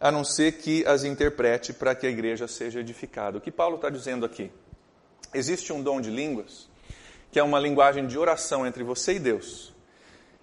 [0.00, 3.36] a não ser que as interprete para que a igreja seja edificada.
[3.36, 4.50] O que Paulo está dizendo aqui?
[5.34, 6.68] Existe um dom de línguas,
[7.30, 9.72] que é uma linguagem de oração entre você e Deus.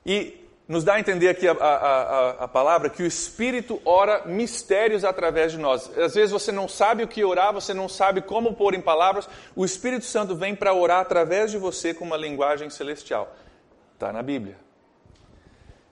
[0.06, 4.26] E nos dá a entender aqui a, a, a, a, palavra que o Espírito ora
[4.26, 5.90] mistérios através de nós.
[5.98, 9.28] Às vezes você não sabe o que orar, você não sabe como pôr em palavras.
[9.56, 13.36] O Espírito Santo vem para orar através de você com uma linguagem celestial.
[13.94, 14.67] Está na Bíblia.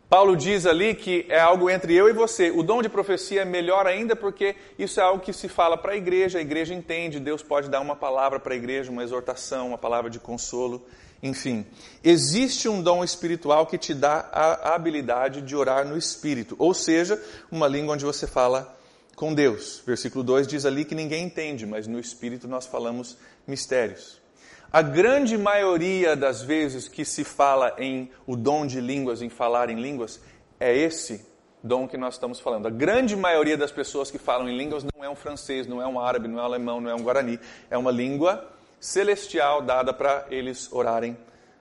[0.09, 2.51] Paulo diz ali que é algo entre eu e você.
[2.51, 5.93] O dom de profecia é melhor ainda porque isso é algo que se fala para
[5.93, 9.69] a igreja, a igreja entende, Deus pode dar uma palavra para a igreja, uma exortação,
[9.69, 10.85] uma palavra de consolo,
[11.23, 11.65] enfim.
[12.03, 17.21] Existe um dom espiritual que te dá a habilidade de orar no espírito, ou seja,
[17.51, 18.77] uma língua onde você fala
[19.15, 19.81] com Deus.
[19.85, 24.24] Versículo 2 diz ali que ninguém entende, mas no espírito nós falamos mistérios.
[24.75, 29.69] A grande maioria das vezes que se fala em o dom de línguas, em falar
[29.69, 30.19] em línguas,
[30.59, 31.25] é esse
[31.63, 32.67] dom que nós estamos falando.
[32.67, 35.87] A grande maioria das pessoas que falam em línguas não é um francês, não é
[35.87, 37.39] um árabe, não é um alemão, não é um guarani.
[37.69, 41.17] É uma língua celestial dada para eles orarem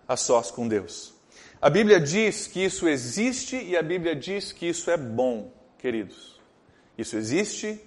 [0.09, 1.15] a sós com Deus.
[1.63, 6.41] A Bíblia diz que isso existe e a Bíblia diz que isso é bom, queridos.
[6.99, 7.81] Isso existe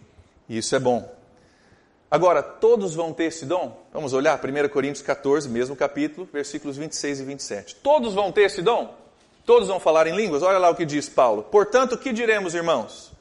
[0.48, 1.17] e isso é bom.
[2.10, 3.86] Agora, todos vão ter esse dom?
[3.92, 7.76] Vamos olhar 1 Coríntios 14, mesmo capítulo, versículos 26 e 27.
[7.76, 8.96] Todos vão ter esse dom?
[9.46, 10.42] Todos vão falar em línguas?
[10.42, 11.44] Olha lá o que diz Paulo.
[11.44, 13.12] Portanto, o que diremos, irmãos?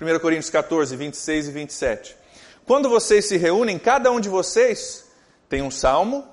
[0.00, 2.16] 1 Coríntios 14, 26 e 27.
[2.64, 5.10] Quando vocês se reúnem, cada um de vocês
[5.48, 6.24] tem um salmo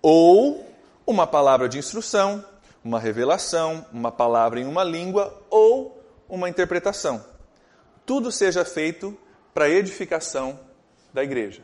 [0.00, 0.64] ou
[1.04, 2.44] uma palavra de instrução,
[2.84, 7.24] uma revelação, uma palavra em uma língua ou uma interpretação.
[8.06, 9.18] Tudo seja feito
[9.52, 10.67] para edificação
[11.12, 11.62] da igreja.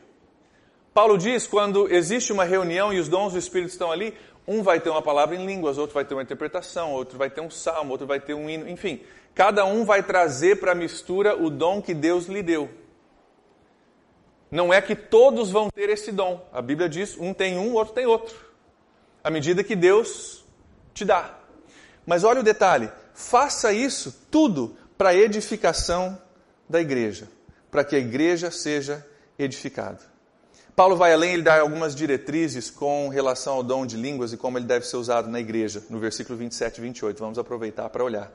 [0.93, 4.13] Paulo diz: quando existe uma reunião e os dons do Espírito estão ali,
[4.47, 7.41] um vai ter uma palavra em línguas, outro vai ter uma interpretação, outro vai ter
[7.41, 9.01] um salmo, outro vai ter um hino, enfim,
[9.33, 12.69] cada um vai trazer para a mistura o dom que Deus lhe deu.
[14.49, 16.47] Não é que todos vão ter esse dom.
[16.53, 18.35] A Bíblia diz: um tem um, outro tem outro.
[19.23, 20.45] À medida que Deus
[20.93, 21.37] te dá.
[22.05, 26.17] Mas olha o detalhe: faça isso tudo para a edificação
[26.69, 27.27] da igreja,
[27.69, 29.14] para que a igreja seja edificada.
[30.75, 34.57] Paulo vai além, ele dá algumas diretrizes com relação ao dom de línguas e como
[34.57, 37.17] ele deve ser usado na igreja, no versículo 27 e 28.
[37.17, 38.31] Vamos aproveitar para olhar.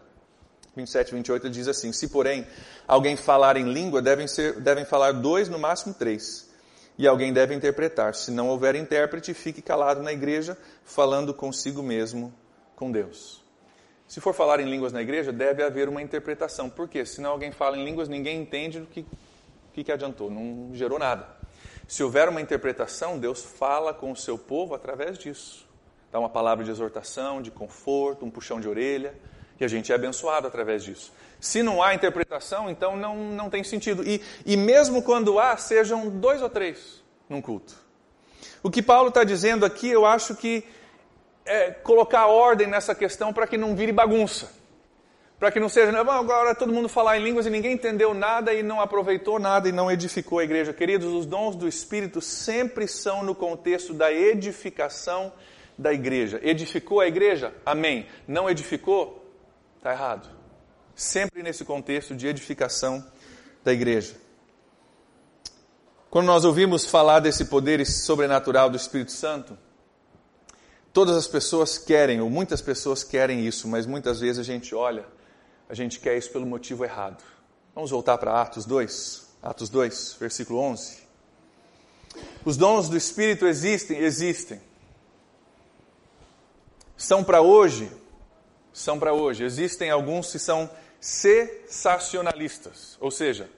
[0.75, 2.47] 27 e 28 ele diz assim: Se, porém,
[2.89, 6.49] alguém falar em língua, devem, ser, devem falar dois, no máximo três.
[6.97, 8.15] E alguém deve interpretar.
[8.15, 12.33] Se não houver intérprete, fique calado na igreja, falando consigo mesmo
[12.77, 13.43] com Deus.
[14.07, 16.69] Se for falar em línguas na igreja, deve haver uma interpretação.
[16.69, 17.05] Por quê?
[17.07, 19.07] Se não alguém fala em línguas, ninguém entende o que,
[19.73, 21.27] que, que adiantou, não gerou nada.
[21.87, 25.67] Se houver uma interpretação, Deus fala com o seu povo através disso.
[26.13, 29.15] Dá uma palavra de exortação, de conforto, um puxão de orelha,
[29.59, 31.13] e a gente é abençoado através disso.
[31.41, 34.03] Se não há interpretação, então não, não tem sentido.
[34.07, 37.75] E, e mesmo quando há, sejam dois ou três num culto.
[38.63, 40.65] O que Paulo está dizendo aqui, eu acho que
[41.45, 44.60] é colocar ordem nessa questão para que não vire bagunça
[45.41, 48.63] para que não seja, agora todo mundo falar em línguas e ninguém entendeu nada e
[48.63, 50.75] não aproveitou nada e não edificou a igreja.
[50.75, 55.33] Queridos, os dons do Espírito sempre são no contexto da edificação
[55.79, 56.39] da igreja.
[56.43, 57.55] Edificou a igreja?
[57.65, 58.07] Amém.
[58.29, 59.33] Não edificou?
[59.79, 60.29] Está errado.
[60.95, 63.03] Sempre nesse contexto de edificação
[63.65, 64.17] da igreja.
[66.11, 69.57] Quando nós ouvimos falar desse poder sobrenatural do Espírito Santo,
[70.93, 75.19] todas as pessoas querem, ou muitas pessoas querem isso, mas muitas vezes a gente olha
[75.71, 77.23] a gente quer isso pelo motivo errado.
[77.73, 80.99] Vamos voltar para Atos 2, Atos 2, versículo 11.
[82.45, 84.61] Os dons do Espírito existem, existem.
[86.97, 87.89] São para hoje,
[88.73, 89.45] são para hoje.
[89.45, 90.69] Existem alguns que são
[91.01, 93.49] cessacionalistas, ou seja,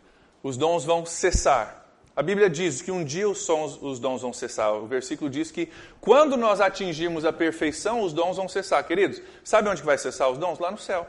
[0.42, 1.80] os dons vão cessar.
[2.14, 4.74] A Bíblia diz que um dia os, sons, os dons vão cessar.
[4.74, 8.86] O versículo diz que quando nós atingirmos a perfeição, os dons vão cessar.
[8.86, 10.58] Queridos, sabe onde vai cessar os dons?
[10.58, 11.08] Lá no céu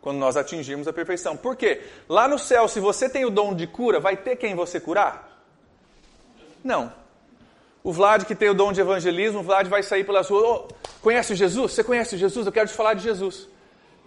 [0.00, 1.36] quando nós atingirmos a perfeição.
[1.36, 1.82] Por quê?
[2.08, 5.42] Lá no céu, se você tem o dom de cura, vai ter quem você curar?
[6.62, 6.92] Não.
[7.82, 10.44] O Vlad que tem o dom de evangelismo, o Vlad vai sair pelas ruas.
[10.44, 10.68] Oh,
[11.00, 11.72] conhece Jesus?
[11.72, 12.46] Você conhece Jesus?
[12.46, 13.48] Eu quero te falar de Jesus.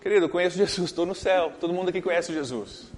[0.02, 1.54] Querido, eu conheço Jesus, estou no céu.
[1.60, 2.92] Todo mundo aqui conhece Jesus.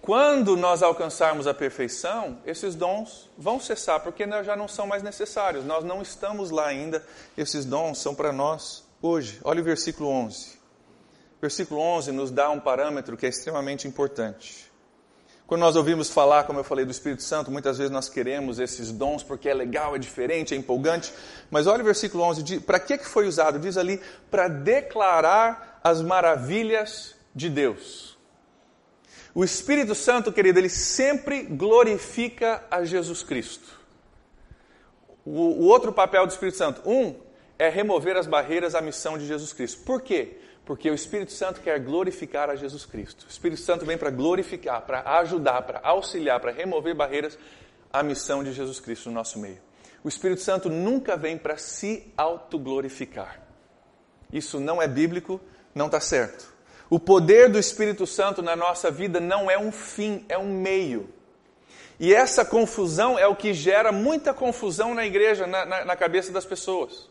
[0.00, 5.64] Quando nós alcançarmos a perfeição, esses dons vão cessar, porque já não são mais necessários.
[5.64, 7.04] Nós não estamos lá ainda.
[7.36, 9.40] Esses dons são para nós hoje.
[9.42, 10.55] Olha o versículo 11.
[11.40, 14.66] Versículo 11 nos dá um parâmetro que é extremamente importante.
[15.46, 18.90] Quando nós ouvimos falar, como eu falei, do Espírito Santo, muitas vezes nós queremos esses
[18.90, 21.12] dons porque é legal, é diferente, é empolgante.
[21.50, 23.58] Mas olha o versículo 11, para que, que foi usado?
[23.58, 28.18] Diz ali, para declarar as maravilhas de Deus.
[29.32, 33.78] O Espírito Santo, querido, ele sempre glorifica a Jesus Cristo.
[35.24, 37.14] O, o outro papel do Espírito Santo, um,
[37.56, 39.84] é remover as barreiras à missão de Jesus Cristo.
[39.84, 40.38] Por quê?
[40.66, 43.24] Porque o Espírito Santo quer glorificar a Jesus Cristo.
[43.24, 47.38] O Espírito Santo vem para glorificar, para ajudar, para auxiliar, para remover barreiras
[47.92, 49.58] à missão de Jesus Cristo no nosso meio.
[50.02, 53.40] O Espírito Santo nunca vem para se autoglorificar.
[54.32, 55.40] Isso não é bíblico,
[55.72, 56.52] não está certo.
[56.90, 61.08] O poder do Espírito Santo na nossa vida não é um fim, é um meio.
[61.98, 66.32] E essa confusão é o que gera muita confusão na igreja, na, na, na cabeça
[66.32, 67.08] das pessoas.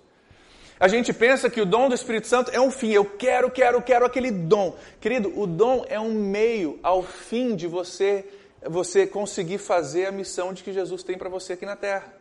[0.80, 2.92] A gente pensa que o dom do Espírito Santo é um fim.
[2.92, 4.76] Eu quero, quero, quero aquele dom.
[5.00, 8.26] Querido, o dom é um meio ao fim de você
[8.68, 12.14] você conseguir fazer a missão de que Jesus tem para você aqui na terra.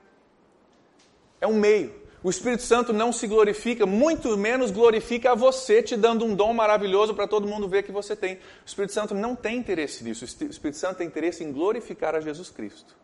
[1.41, 2.05] É um meio.
[2.23, 6.55] O Espírito Santo não se glorifica, muito menos glorifica a você, te dando um dom
[6.55, 8.37] maravilhoso para todo mundo ver que você tem.
[8.37, 10.25] O Espírito Santo não tem interesse nisso.
[10.25, 12.97] O Espírito Santo tem interesse em glorificar a Jesus Cristo.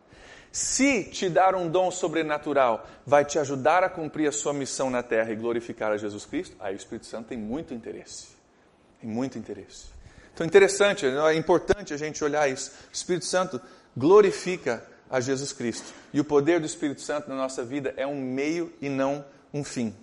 [0.51, 5.01] Se te dar um dom sobrenatural vai te ajudar a cumprir a sua missão na
[5.01, 8.27] terra e glorificar a Jesus Cristo, aí o Espírito Santo tem muito interesse.
[8.99, 9.85] Tem muito interesse.
[10.33, 12.71] Então, interessante, é importante a gente olhar isso.
[12.89, 13.61] O Espírito Santo
[13.95, 15.93] glorifica a Jesus Cristo.
[16.13, 19.63] E o poder do Espírito Santo na nossa vida é um meio e não um
[19.63, 19.95] fim.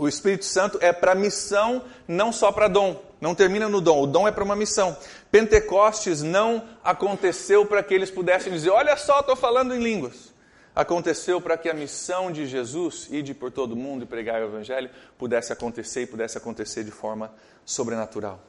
[0.00, 3.04] O Espírito Santo é para missão, não só para dom.
[3.20, 4.02] Não termina no dom.
[4.02, 4.96] O dom é para uma missão.
[5.30, 10.32] Pentecostes não aconteceu para que eles pudessem dizer: Olha só, estou falando em línguas.
[10.74, 14.88] Aconteceu para que a missão de Jesus, ir por todo mundo e pregar o Evangelho,
[15.18, 17.30] pudesse acontecer e pudesse acontecer de forma
[17.66, 18.40] sobrenatural.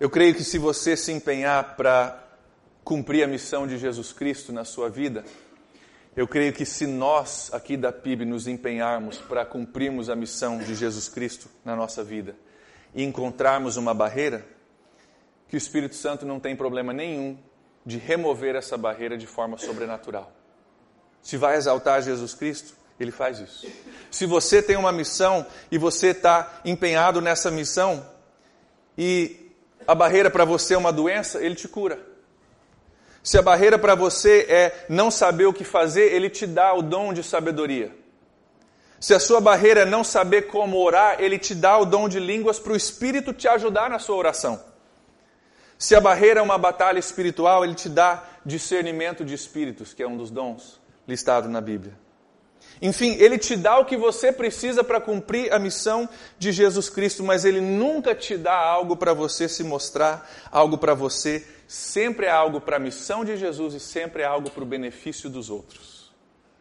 [0.00, 2.24] Eu creio que se você se empenhar para
[2.82, 5.24] cumprir a missão de Jesus Cristo na sua vida,
[6.16, 10.74] eu creio que se nós aqui da PIB nos empenharmos para cumprirmos a missão de
[10.74, 12.36] Jesus Cristo na nossa vida
[12.94, 14.46] e encontrarmos uma barreira,
[15.48, 17.36] que o Espírito Santo não tem problema nenhum
[17.84, 20.32] de remover essa barreira de forma sobrenatural.
[21.20, 23.66] Se vai exaltar Jesus Cristo, ele faz isso.
[24.10, 28.06] Se você tem uma missão e você está empenhado nessa missão
[28.96, 29.50] e
[29.86, 32.13] a barreira para você é uma doença, ele te cura.
[33.24, 36.82] Se a barreira para você é não saber o que fazer, ele te dá o
[36.82, 37.90] dom de sabedoria.
[39.00, 42.20] Se a sua barreira é não saber como orar, ele te dá o dom de
[42.20, 44.62] línguas para o Espírito te ajudar na sua oração.
[45.78, 50.06] Se a barreira é uma batalha espiritual, ele te dá discernimento de espíritos, que é
[50.06, 51.94] um dos dons listado na Bíblia.
[52.82, 56.06] Enfim, ele te dá o que você precisa para cumprir a missão
[56.38, 60.92] de Jesus Cristo, mas ele nunca te dá algo para você se mostrar, algo para
[60.92, 64.66] você sempre é algo para a missão de Jesus e sempre é algo para o
[64.66, 66.12] benefício dos outros.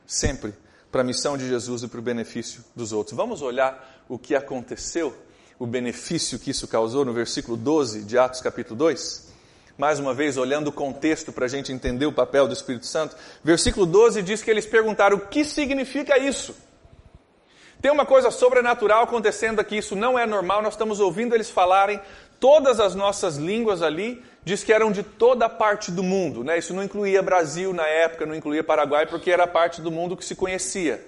[0.05, 0.53] Sempre
[0.91, 3.17] para a missão de Jesus e para o benefício dos outros.
[3.17, 5.15] Vamos olhar o que aconteceu,
[5.57, 9.33] o benefício que isso causou no versículo 12 de Atos capítulo 2?
[9.75, 13.15] Mais uma vez, olhando o contexto para a gente entender o papel do Espírito Santo.
[13.43, 16.55] Versículo 12 diz que eles perguntaram: o que significa isso?
[17.81, 21.99] Tem uma coisa sobrenatural acontecendo aqui, isso não é normal, nós estamos ouvindo eles falarem
[22.43, 26.43] todas as nossas línguas ali, diz que eram de toda a parte do mundo.
[26.43, 26.57] Né?
[26.57, 30.25] Isso não incluía Brasil na época, não incluía Paraguai, porque era parte do mundo que
[30.25, 31.01] se conhecia.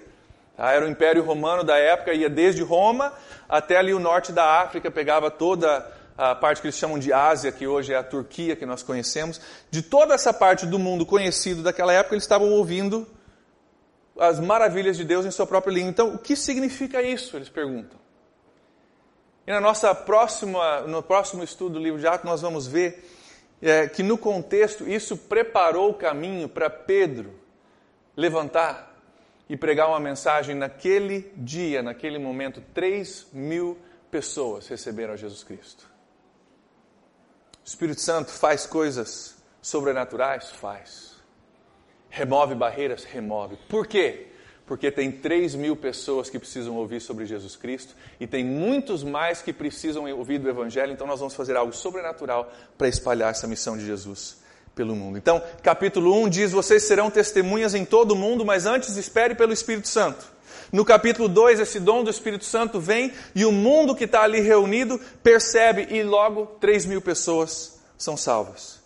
[0.56, 0.72] Tá?
[0.72, 3.12] Era o Império Romano da época, ia desde Roma
[3.46, 7.52] até ali o norte da África, pegava toda a parte que eles chamam de Ásia,
[7.52, 9.38] que hoje é a Turquia, que nós conhecemos.
[9.70, 13.06] De toda essa parte do mundo conhecido daquela época, eles estavam ouvindo
[14.18, 15.90] as maravilhas de Deus em sua própria língua.
[15.90, 17.36] Então, o que significa isso?
[17.36, 18.05] Eles perguntam.
[19.46, 23.08] E na nossa próxima, no próximo estudo do livro de Atos, nós vamos ver
[23.62, 27.32] é, que no contexto isso preparou o caminho para Pedro
[28.16, 28.94] levantar
[29.48, 33.78] e pregar uma mensagem naquele dia, naquele momento, 3 mil
[34.10, 35.88] pessoas receberam a Jesus Cristo.
[37.64, 40.50] O Espírito Santo faz coisas sobrenaturais?
[40.50, 41.16] Faz.
[42.10, 43.04] Remove barreiras?
[43.04, 43.56] Remove.
[43.68, 44.28] Por quê?
[44.66, 49.40] Porque tem 3 mil pessoas que precisam ouvir sobre Jesus Cristo e tem muitos mais
[49.40, 53.76] que precisam ouvir do Evangelho, então nós vamos fazer algo sobrenatural para espalhar essa missão
[53.78, 54.38] de Jesus
[54.74, 55.16] pelo mundo.
[55.16, 59.52] Então, capítulo 1 diz: Vocês serão testemunhas em todo o mundo, mas antes espere pelo
[59.52, 60.36] Espírito Santo.
[60.72, 64.40] No capítulo 2, esse dom do Espírito Santo vem e o mundo que está ali
[64.40, 68.85] reunido percebe e logo 3 mil pessoas são salvas.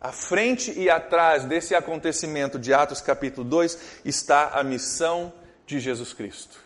[0.00, 5.32] À frente e atrás desse acontecimento de Atos capítulo 2 está a missão
[5.66, 6.58] de Jesus Cristo.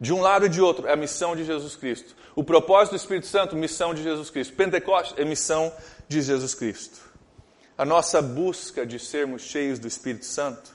[0.00, 2.14] De um lado e de outro, é a missão de Jesus Cristo.
[2.34, 4.54] O propósito do Espírito Santo, missão de Jesus Cristo.
[4.54, 5.72] Pentecostes é missão
[6.08, 7.00] de Jesus Cristo.
[7.76, 10.74] A nossa busca de sermos cheios do Espírito Santo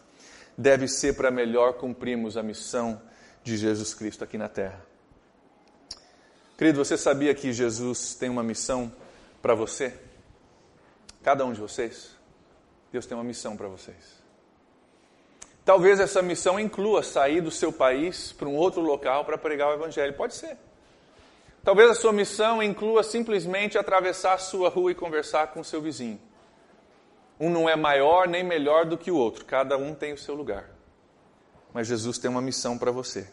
[0.58, 3.02] deve ser para melhor cumprirmos a missão
[3.44, 4.82] de Jesus Cristo aqui na terra.
[6.58, 8.92] Querido, você sabia que Jesus tem uma missão
[9.42, 9.94] para você?
[11.28, 12.16] Cada um de vocês,
[12.90, 14.24] Deus tem uma missão para vocês.
[15.66, 19.74] Talvez essa missão inclua sair do seu país para um outro local para pregar o
[19.74, 20.14] Evangelho.
[20.14, 20.58] Pode ser.
[21.66, 25.82] Talvez a sua missão inclua simplesmente atravessar a sua rua e conversar com o seu
[25.82, 26.18] vizinho.
[27.38, 30.34] Um não é maior nem melhor do que o outro, cada um tem o seu
[30.34, 30.70] lugar.
[31.74, 33.28] Mas Jesus tem uma missão para você.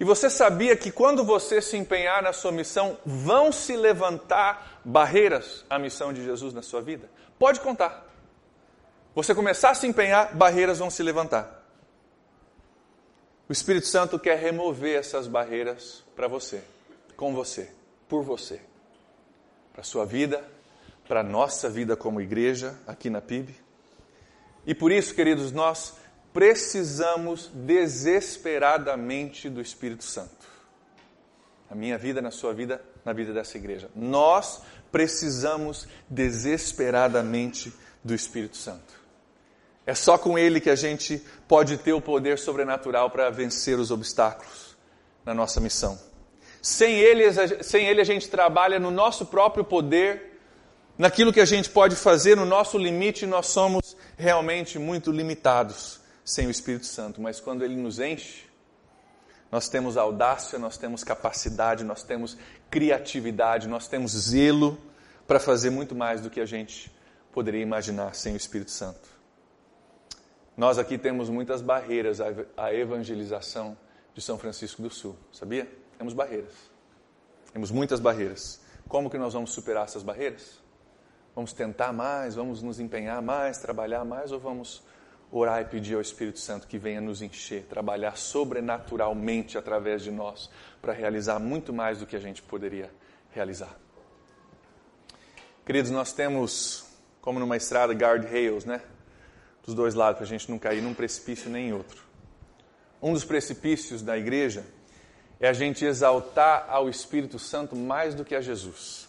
[0.00, 5.64] E você sabia que quando você se empenhar na sua missão, vão se levantar barreiras
[5.68, 7.08] à missão de Jesus na sua vida?
[7.38, 8.06] Pode contar.
[9.14, 11.62] Você começar a se empenhar, barreiras vão se levantar.
[13.48, 16.62] O Espírito Santo quer remover essas barreiras para você,
[17.16, 17.70] com você,
[18.08, 18.60] por você.
[19.72, 20.42] Para a sua vida,
[21.06, 23.54] para a nossa vida como igreja aqui na PIB.
[24.66, 25.94] E por isso, queridos, nós
[26.32, 30.46] precisamos desesperadamente do Espírito Santo.
[31.68, 33.90] Na minha vida, na sua vida, na vida dessa igreja.
[33.94, 39.00] Nós precisamos desesperadamente do Espírito Santo.
[39.84, 43.90] É só com Ele que a gente pode ter o poder sobrenatural para vencer os
[43.90, 44.76] obstáculos
[45.24, 45.98] na nossa missão.
[46.60, 47.24] Sem ele,
[47.62, 50.38] sem ele, a gente trabalha no nosso próprio poder,
[50.96, 56.46] naquilo que a gente pode fazer, no nosso limite, nós somos realmente muito limitados sem
[56.46, 58.46] o Espírito Santo, mas quando ele nos enche,
[59.50, 62.38] nós temos audácia, nós temos capacidade, nós temos
[62.70, 64.78] criatividade, nós temos zelo
[65.26, 66.90] para fazer muito mais do que a gente
[67.32, 69.10] poderia imaginar sem o Espírito Santo.
[70.56, 72.18] Nós aqui temos muitas barreiras
[72.56, 73.76] à evangelização
[74.14, 75.70] de São Francisco do Sul, sabia?
[75.96, 76.54] Temos barreiras.
[77.52, 78.60] Temos muitas barreiras.
[78.88, 80.60] Como que nós vamos superar essas barreiras?
[81.34, 84.82] Vamos tentar mais, vamos nos empenhar mais, trabalhar mais ou vamos
[85.32, 90.50] orar e pedir ao Espírito Santo que venha nos encher, trabalhar sobrenaturalmente através de nós,
[90.80, 92.90] para realizar muito mais do que a gente poderia
[93.30, 93.74] realizar.
[95.64, 96.84] Queridos, nós temos,
[97.22, 98.82] como numa estrada, guardrails, né?
[99.64, 102.02] Dos dois lados, para a gente não cair num precipício nem em outro.
[103.00, 104.64] Um dos precipícios da igreja
[105.40, 109.08] é a gente exaltar ao Espírito Santo mais do que a Jesus.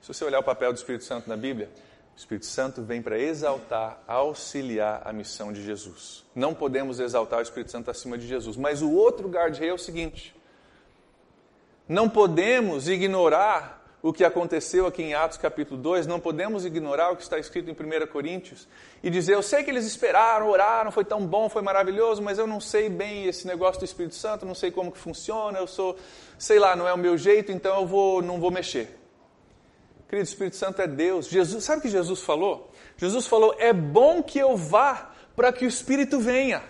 [0.00, 1.70] Se você olhar o papel do Espírito Santo na Bíblia,
[2.14, 6.24] O Espírito Santo vem para exaltar, auxiliar a missão de Jesus.
[6.34, 8.56] Não podemos exaltar o Espírito Santo acima de Jesus.
[8.56, 10.34] Mas o outro guarda-rei é o seguinte:
[11.88, 17.16] não podemos ignorar o que aconteceu aqui em Atos capítulo 2, não podemos ignorar o
[17.16, 18.68] que está escrito em 1 Coríntios
[19.02, 22.46] e dizer, eu sei que eles esperaram, oraram, foi tão bom, foi maravilhoso, mas eu
[22.46, 25.96] não sei bem esse negócio do Espírito Santo, não sei como que funciona, eu sou,
[26.38, 29.03] sei lá, não é o meu jeito, então eu vou, não vou mexer.
[30.08, 31.26] Querido, Espírito Santo é Deus.
[31.26, 32.70] Jesus, sabe o que Jesus falou?
[32.96, 36.62] Jesus falou: "É bom que eu vá para que o Espírito venha".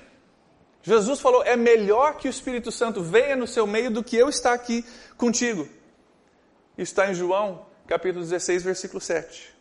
[0.83, 4.29] Jesus falou: "É melhor que o Espírito Santo venha no seu meio do que eu
[4.29, 4.85] estar aqui
[5.17, 5.69] contigo".
[6.77, 9.55] Está em João, capítulo 16, versículo 7.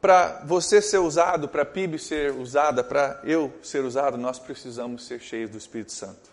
[0.00, 5.06] Para você ser usado, para a PIB ser usada, para eu ser usado, nós precisamos
[5.06, 6.30] ser cheios do Espírito Santo.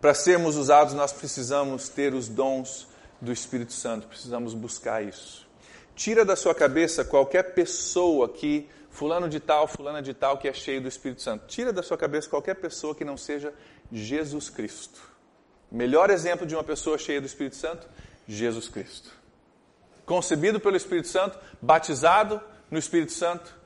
[0.00, 2.87] Para sermos usados, nós precisamos ter os dons
[3.20, 5.46] do Espírito Santo, precisamos buscar isso.
[5.94, 10.52] Tira da sua cabeça qualquer pessoa que, fulano de tal, fulana de tal, que é
[10.52, 11.46] cheio do Espírito Santo.
[11.46, 13.52] Tira da sua cabeça qualquer pessoa que não seja
[13.92, 15.00] Jesus Cristo.
[15.70, 17.88] Melhor exemplo de uma pessoa cheia do Espírito Santo?
[18.26, 19.10] Jesus Cristo.
[20.06, 22.40] Concebido pelo Espírito Santo, batizado
[22.70, 23.58] no Espírito Santo,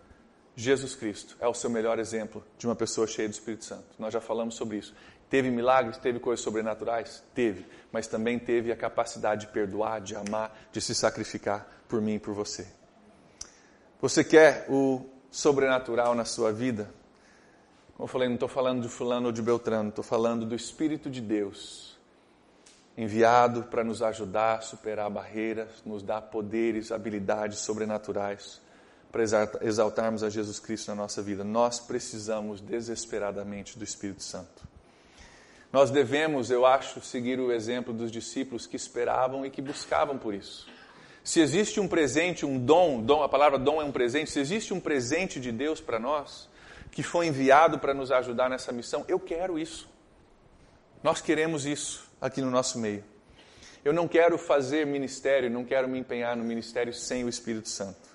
[0.54, 3.84] Jesus Cristo é o seu melhor exemplo de uma pessoa cheia do Espírito Santo.
[3.98, 4.94] Nós já falamos sobre isso.
[5.32, 7.24] Teve milagres, teve coisas sobrenaturais?
[7.34, 12.16] Teve, mas também teve a capacidade de perdoar, de amar, de se sacrificar por mim
[12.16, 12.66] e por você.
[14.02, 16.92] Você quer o sobrenatural na sua vida?
[17.94, 21.08] Como eu falei, não estou falando de fulano ou de Beltrano, estou falando do Espírito
[21.08, 21.98] de Deus
[22.94, 28.60] enviado para nos ajudar a superar barreiras, nos dar poderes, habilidades sobrenaturais
[29.10, 29.22] para
[29.62, 31.42] exaltarmos a Jesus Cristo na nossa vida.
[31.42, 34.71] Nós precisamos desesperadamente do Espírito Santo.
[35.72, 40.34] Nós devemos, eu acho, seguir o exemplo dos discípulos que esperavam e que buscavam por
[40.34, 40.68] isso.
[41.24, 44.74] Se existe um presente, um dom, dom, a palavra dom é um presente, se existe
[44.74, 46.48] um presente de Deus para nós,
[46.90, 49.88] que foi enviado para nos ajudar nessa missão, eu quero isso.
[51.02, 53.02] Nós queremos isso aqui no nosso meio.
[53.82, 58.12] Eu não quero fazer ministério, não quero me empenhar no ministério sem o Espírito Santo.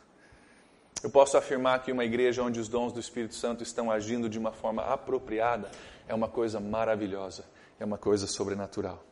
[1.03, 4.37] Eu posso afirmar que uma igreja onde os dons do Espírito Santo estão agindo de
[4.37, 5.69] uma forma apropriada
[6.07, 7.45] é uma coisa maravilhosa,
[7.79, 9.03] é uma coisa sobrenatural.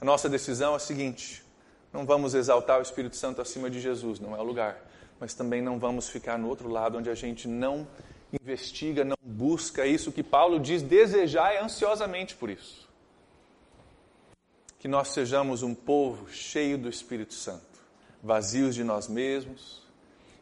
[0.00, 1.44] A nossa decisão é a seguinte:
[1.92, 4.80] não vamos exaltar o Espírito Santo acima de Jesus, não é o lugar,
[5.20, 7.86] mas também não vamos ficar no outro lado onde a gente não
[8.32, 12.88] investiga, não busca isso que Paulo diz desejar ansiosamente por isso
[14.78, 17.64] que nós sejamos um povo cheio do Espírito Santo,
[18.22, 19.82] vazios de nós mesmos,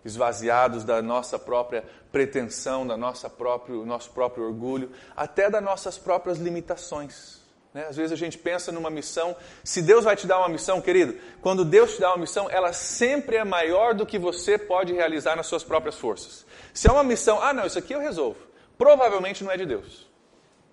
[0.05, 1.85] esvaziados da nossa própria
[2.17, 7.43] pretensão, da nossa próprio, nosso próprio orgulho, até das nossas próprias limitações.
[7.75, 7.85] Né?
[7.87, 11.15] Às vezes a gente pensa numa missão, se Deus vai te dar uma missão, querido,
[11.43, 15.37] quando Deus te dá uma missão, ela sempre é maior do que você pode realizar
[15.37, 16.47] nas suas próprias forças.
[16.73, 18.39] Se é uma missão, ah não, isso aqui eu resolvo,
[18.79, 20.07] provavelmente não é de Deus.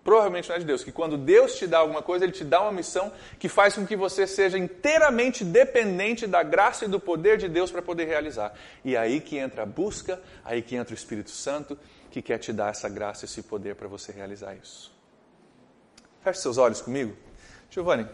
[0.03, 0.83] Provavelmente não é de Deus.
[0.83, 3.85] Que quando Deus te dá alguma coisa, Ele te dá uma missão que faz com
[3.85, 8.53] que você seja inteiramente dependente da graça e do poder de Deus para poder realizar.
[8.83, 11.77] E aí que entra a busca, aí que entra o Espírito Santo,
[12.11, 14.93] que quer te dar essa graça, esse poder para você realizar isso.
[16.21, 17.15] Feche seus olhos comigo.
[17.69, 18.07] Giovanni,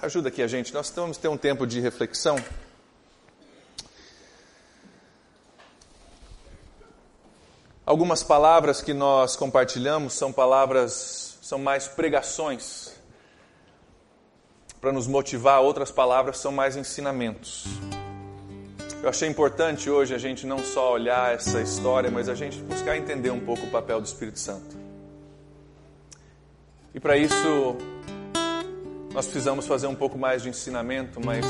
[0.00, 0.74] ajuda aqui a gente.
[0.74, 2.36] Nós vamos ter um tempo de reflexão.
[7.86, 12.92] Algumas palavras que nós compartilhamos são palavras, são mais pregações
[14.80, 17.64] para nos motivar, outras palavras são mais ensinamentos.
[19.00, 22.96] Eu achei importante hoje a gente não só olhar essa história, mas a gente buscar
[22.96, 24.76] entender um pouco o papel do Espírito Santo.
[26.92, 27.76] E para isso,
[29.14, 31.46] nós precisamos fazer um pouco mais de ensinamento, mas,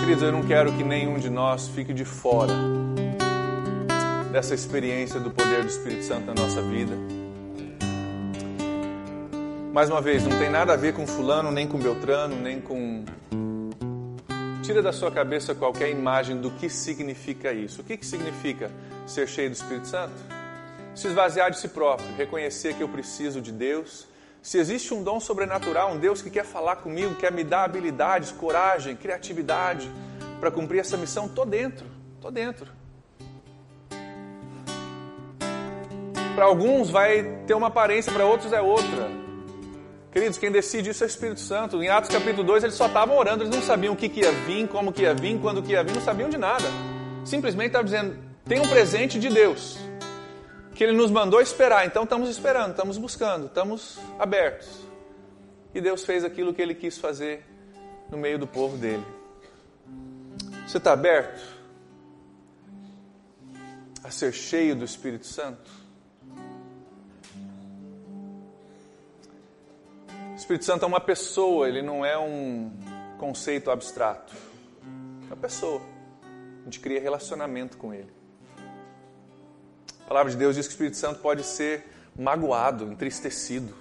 [0.00, 2.52] queridos, eu não quero que nenhum de nós fique de fora
[4.32, 6.96] dessa experiência do poder do Espírito Santo na nossa vida.
[9.72, 13.04] Mais uma vez, não tem nada a ver com Fulano, nem com Beltrano, nem com.
[14.62, 17.82] Tira da sua cabeça qualquer imagem do que significa isso.
[17.82, 18.70] O que, que significa
[19.06, 20.14] ser cheio do Espírito Santo?
[20.94, 24.06] Se esvaziar de si próprio, reconhecer que eu preciso de Deus.
[24.40, 28.32] Se existe um dom sobrenatural, um Deus que quer falar comigo, quer me dar habilidades,
[28.32, 29.90] coragem, criatividade
[30.40, 31.86] para cumprir essa missão, tô dentro,
[32.20, 32.81] tô dentro.
[36.42, 39.08] Para alguns vai ter uma aparência, para outros é outra.
[40.10, 41.80] Queridos, quem decide isso é o Espírito Santo.
[41.80, 44.32] Em Atos capítulo 2, eles só estavam orando, eles não sabiam o que, que ia
[44.32, 46.64] vir, como que ia vir, quando que ia vir, não sabiam de nada.
[47.24, 49.78] Simplesmente estavam dizendo: tem um presente de Deus,
[50.74, 54.80] que Ele nos mandou esperar, então estamos esperando, estamos buscando, estamos abertos.
[55.72, 57.46] E Deus fez aquilo que Ele quis fazer
[58.10, 59.06] no meio do povo dele.
[60.66, 61.40] Você está aberto
[64.02, 65.81] a ser cheio do Espírito Santo?
[70.42, 72.72] Espírito Santo é uma pessoa, ele não é um
[73.16, 74.34] conceito abstrato.
[75.22, 75.80] É uma pessoa.
[76.60, 78.12] A gente cria relacionamento com ele.
[80.04, 81.86] A palavra de Deus diz que o Espírito Santo pode ser
[82.18, 83.72] magoado, entristecido.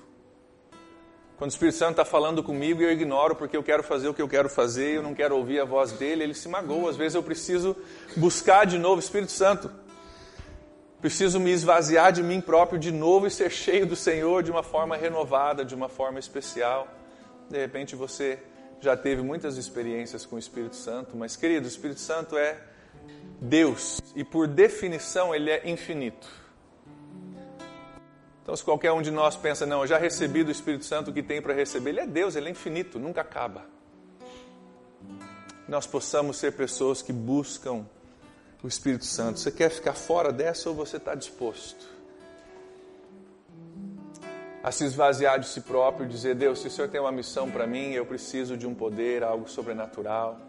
[1.36, 4.14] Quando o Espírito Santo está falando comigo e eu ignoro porque eu quero fazer o
[4.14, 6.92] que eu quero fazer, eu não quero ouvir a voz dele, ele se magoa.
[6.92, 7.76] Às vezes eu preciso
[8.16, 9.72] buscar de novo o Espírito Santo.
[11.02, 14.62] Preciso me esvaziar de mim próprio de novo e ser cheio do Senhor de uma
[14.62, 16.88] forma renovada, de uma forma especial.
[17.50, 18.38] De repente você
[18.80, 22.56] já teve muitas experiências com o Espírito Santo, mas querido, o Espírito Santo é
[23.42, 26.30] Deus e por definição ele é infinito.
[28.44, 31.14] Então, se qualquer um de nós pensa, não, eu já recebi do Espírito Santo o
[31.14, 33.66] que tem para receber, ele é Deus, ele é infinito, nunca acaba.
[35.68, 37.86] Nós possamos ser pessoas que buscam
[38.64, 39.40] o Espírito Santo.
[39.40, 41.90] Você quer ficar fora dessa ou você está disposto
[44.64, 47.50] a se esvaziar de si próprio e dizer: Deus, se o Senhor tem uma missão
[47.50, 50.40] para mim, eu preciso de um poder, algo sobrenatural.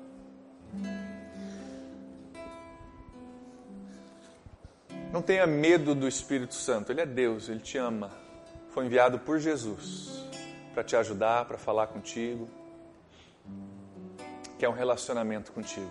[5.11, 8.11] Não tenha medo do Espírito Santo, ele é Deus, ele te ama.
[8.71, 10.25] Foi enviado por Jesus
[10.73, 12.49] para te ajudar, para falar contigo,
[14.59, 15.91] quer um relacionamento contigo.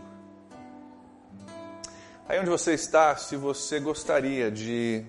[2.31, 5.03] Aí onde você está, se você gostaria de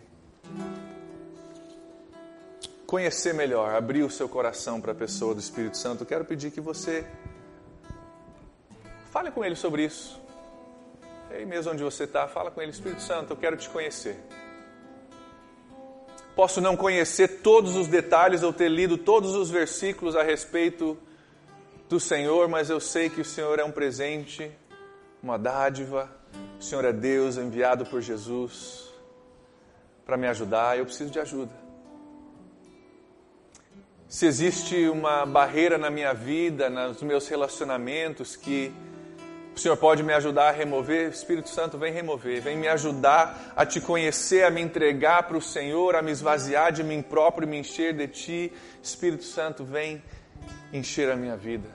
[2.84, 6.60] conhecer melhor, abrir o seu coração para a pessoa do Espírito Santo, quero pedir que
[6.60, 7.06] você
[9.12, 10.20] fale com ele sobre isso.
[11.30, 14.16] Aí mesmo onde você está, fala com ele, Espírito Santo, eu quero te conhecer.
[16.34, 20.98] Posso não conhecer todos os detalhes ou ter lido todos os versículos a respeito
[21.88, 24.50] do Senhor, mas eu sei que o Senhor é um presente,
[25.22, 26.20] uma dádiva,
[26.58, 28.90] o Senhor é Deus enviado por Jesus
[30.04, 31.52] para me ajudar, eu preciso de ajuda.
[34.08, 38.70] Se existe uma barreira na minha vida, nos meus relacionamentos que
[39.56, 43.64] o Senhor pode me ajudar a remover, Espírito Santo vem remover, vem me ajudar a
[43.64, 47.58] te conhecer, a me entregar para o Senhor, a me esvaziar de mim próprio, me
[47.58, 48.52] encher de ti.
[48.82, 50.02] Espírito Santo vem
[50.72, 51.68] encher a minha vida,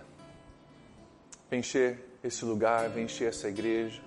[1.49, 4.06] vem encher esse lugar, vem encher essa igreja.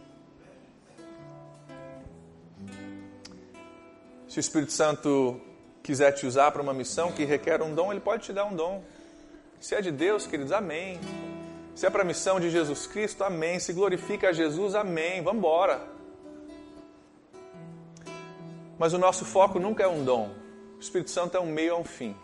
[4.30, 5.40] Se o Espírito Santo
[5.82, 8.54] quiser te usar para uma missão que requer um dom, ele pode te dar um
[8.54, 8.80] dom.
[9.58, 11.00] Se é de Deus, queridos, amém.
[11.74, 13.58] Se é para a missão de Jesus Cristo, amém.
[13.58, 15.20] Se glorifica a Jesus, amém.
[15.20, 15.82] Vamos embora.
[18.78, 20.30] Mas o nosso foco nunca é um dom.
[20.76, 22.14] O Espírito Santo é um meio a um fim.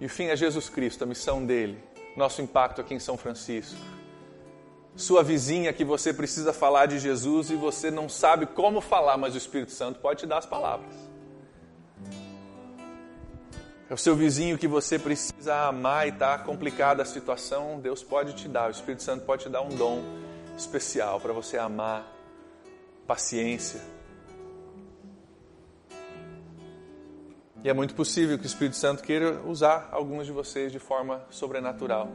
[0.00, 1.82] E o fim é Jesus Cristo, a missão dele,
[2.16, 3.76] nosso impacto aqui em São Francisco
[4.94, 9.34] sua vizinha que você precisa falar de Jesus e você não sabe como falar, mas
[9.34, 10.94] o Espírito Santo pode te dar as palavras.
[13.88, 18.34] É o seu vizinho que você precisa amar e está complicada a situação, Deus pode
[18.34, 20.02] te dar, o Espírito Santo pode te dar um dom
[20.56, 22.10] especial para você amar,
[23.06, 23.80] paciência.
[27.64, 31.24] E é muito possível que o Espírito Santo queira usar alguns de vocês de forma
[31.30, 32.08] sobrenatural.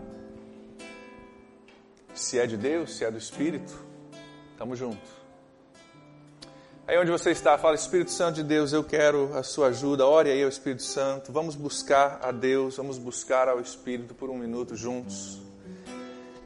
[2.18, 3.72] Se é de Deus, se é do Espírito,
[4.52, 5.08] estamos juntos.
[6.88, 10.08] Aí onde você está, fala, Espírito Santo de Deus, eu quero a sua ajuda.
[10.08, 11.32] Ore aí ao Espírito Santo.
[11.32, 15.40] Vamos buscar a Deus, vamos buscar ao Espírito por um minuto juntos.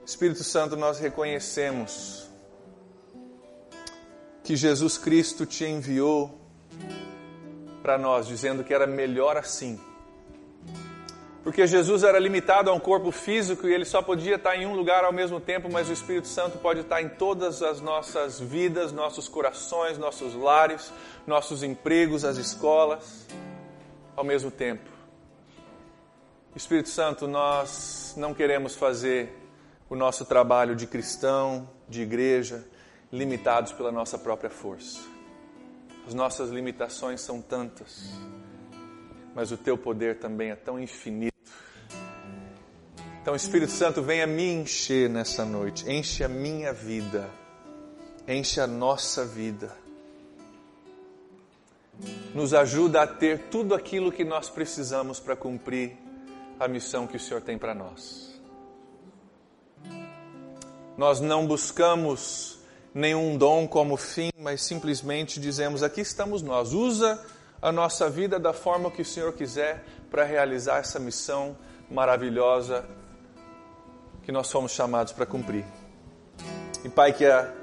[0.05, 2.29] Espírito Santo, nós reconhecemos
[4.43, 6.37] que Jesus Cristo te enviou
[7.81, 9.79] para nós, dizendo que era melhor assim
[11.43, 14.75] porque Jesus era limitado a um corpo físico e ele só podia estar em um
[14.75, 18.91] lugar ao mesmo tempo, mas o Espírito Santo pode estar em todas as nossas vidas,
[18.91, 20.93] nossos corações, nossos lares,
[21.25, 23.25] nossos empregos, as escolas,
[24.15, 24.87] ao mesmo tempo.
[26.55, 29.35] Espírito Santo, nós não queremos fazer
[29.89, 32.63] o nosso trabalho de cristão, de igreja,
[33.11, 34.99] limitados pela nossa própria força.
[36.07, 38.11] As nossas limitações são tantas
[39.35, 41.31] mas o teu poder também é tão infinito
[43.21, 45.87] então, Espírito Santo, venha me encher nessa noite.
[45.87, 47.29] Enche a minha vida.
[48.27, 49.71] Enche a nossa vida.
[52.33, 55.95] Nos ajuda a ter tudo aquilo que nós precisamos para cumprir
[56.59, 58.41] a missão que o Senhor tem para nós.
[60.97, 62.57] Nós não buscamos
[62.91, 66.73] nenhum dom como fim, mas simplesmente dizemos: aqui estamos nós.
[66.73, 67.23] Usa
[67.61, 71.55] a nossa vida da forma que o Senhor quiser para realizar essa missão
[71.89, 72.83] maravilhosa
[74.23, 75.65] que nós fomos chamados para cumprir.
[76.83, 77.53] E Pai, que a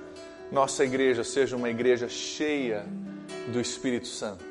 [0.53, 2.87] nossa igreja seja uma igreja cheia
[3.53, 4.45] do Espírito Santo,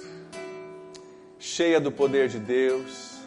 [1.40, 3.18] cheia do poder de Deus,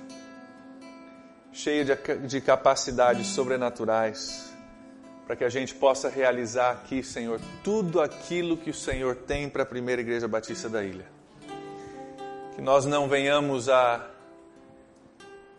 [1.53, 4.53] cheia de, de capacidades sobrenaturais,
[5.27, 9.63] para que a gente possa realizar aqui, Senhor, tudo aquilo que o Senhor tem para
[9.63, 11.20] a primeira igreja batista da ilha.
[12.55, 14.09] Que nós não venhamos a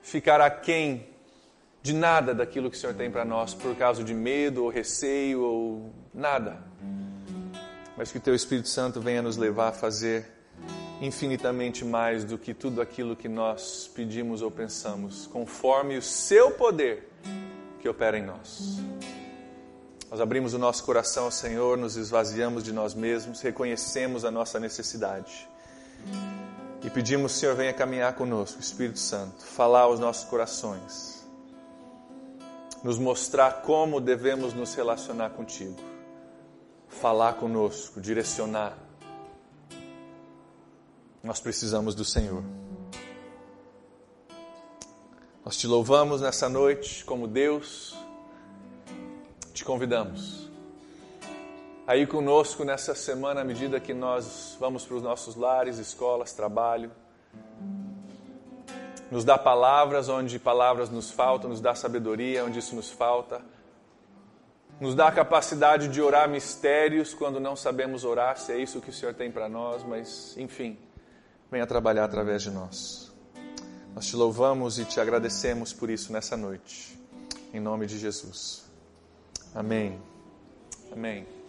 [0.01, 1.07] ficar aquém
[1.81, 5.41] de nada daquilo que o Senhor tem para nós por causa de medo ou receio
[5.41, 6.57] ou nada.
[7.97, 10.25] Mas que Teu Espírito Santo venha nos levar a fazer
[11.01, 17.09] infinitamente mais do que tudo aquilo que nós pedimos ou pensamos, conforme o Seu poder
[17.79, 18.79] que opera em nós.
[20.11, 24.59] Nós abrimos o nosso coração ao Senhor, nos esvaziamos de nós mesmos, reconhecemos a nossa
[24.59, 25.49] necessidade.
[26.84, 31.21] E pedimos, Senhor, venha caminhar conosco, Espírito Santo, falar aos nossos corações
[32.84, 35.79] nos mostrar como devemos nos relacionar contigo,
[36.88, 38.77] falar conosco, direcionar.
[41.23, 42.43] Nós precisamos do Senhor.
[45.45, 47.95] Nós te louvamos nessa noite como Deus,
[49.53, 50.40] te convidamos.
[51.91, 56.89] Aí conosco nessa semana, à medida que nós vamos para os nossos lares, escolas, trabalho,
[59.11, 63.41] nos dá palavras onde palavras nos faltam, nos dá sabedoria onde isso nos falta,
[64.79, 68.89] nos dá a capacidade de orar mistérios quando não sabemos orar, se é isso que
[68.89, 70.77] o Senhor tem para nós, mas enfim,
[71.51, 73.11] venha trabalhar através de nós.
[73.93, 76.97] Nós te louvamos e te agradecemos por isso nessa noite,
[77.53, 78.63] em nome de Jesus.
[79.53, 79.99] Amém.
[80.89, 81.40] Amém.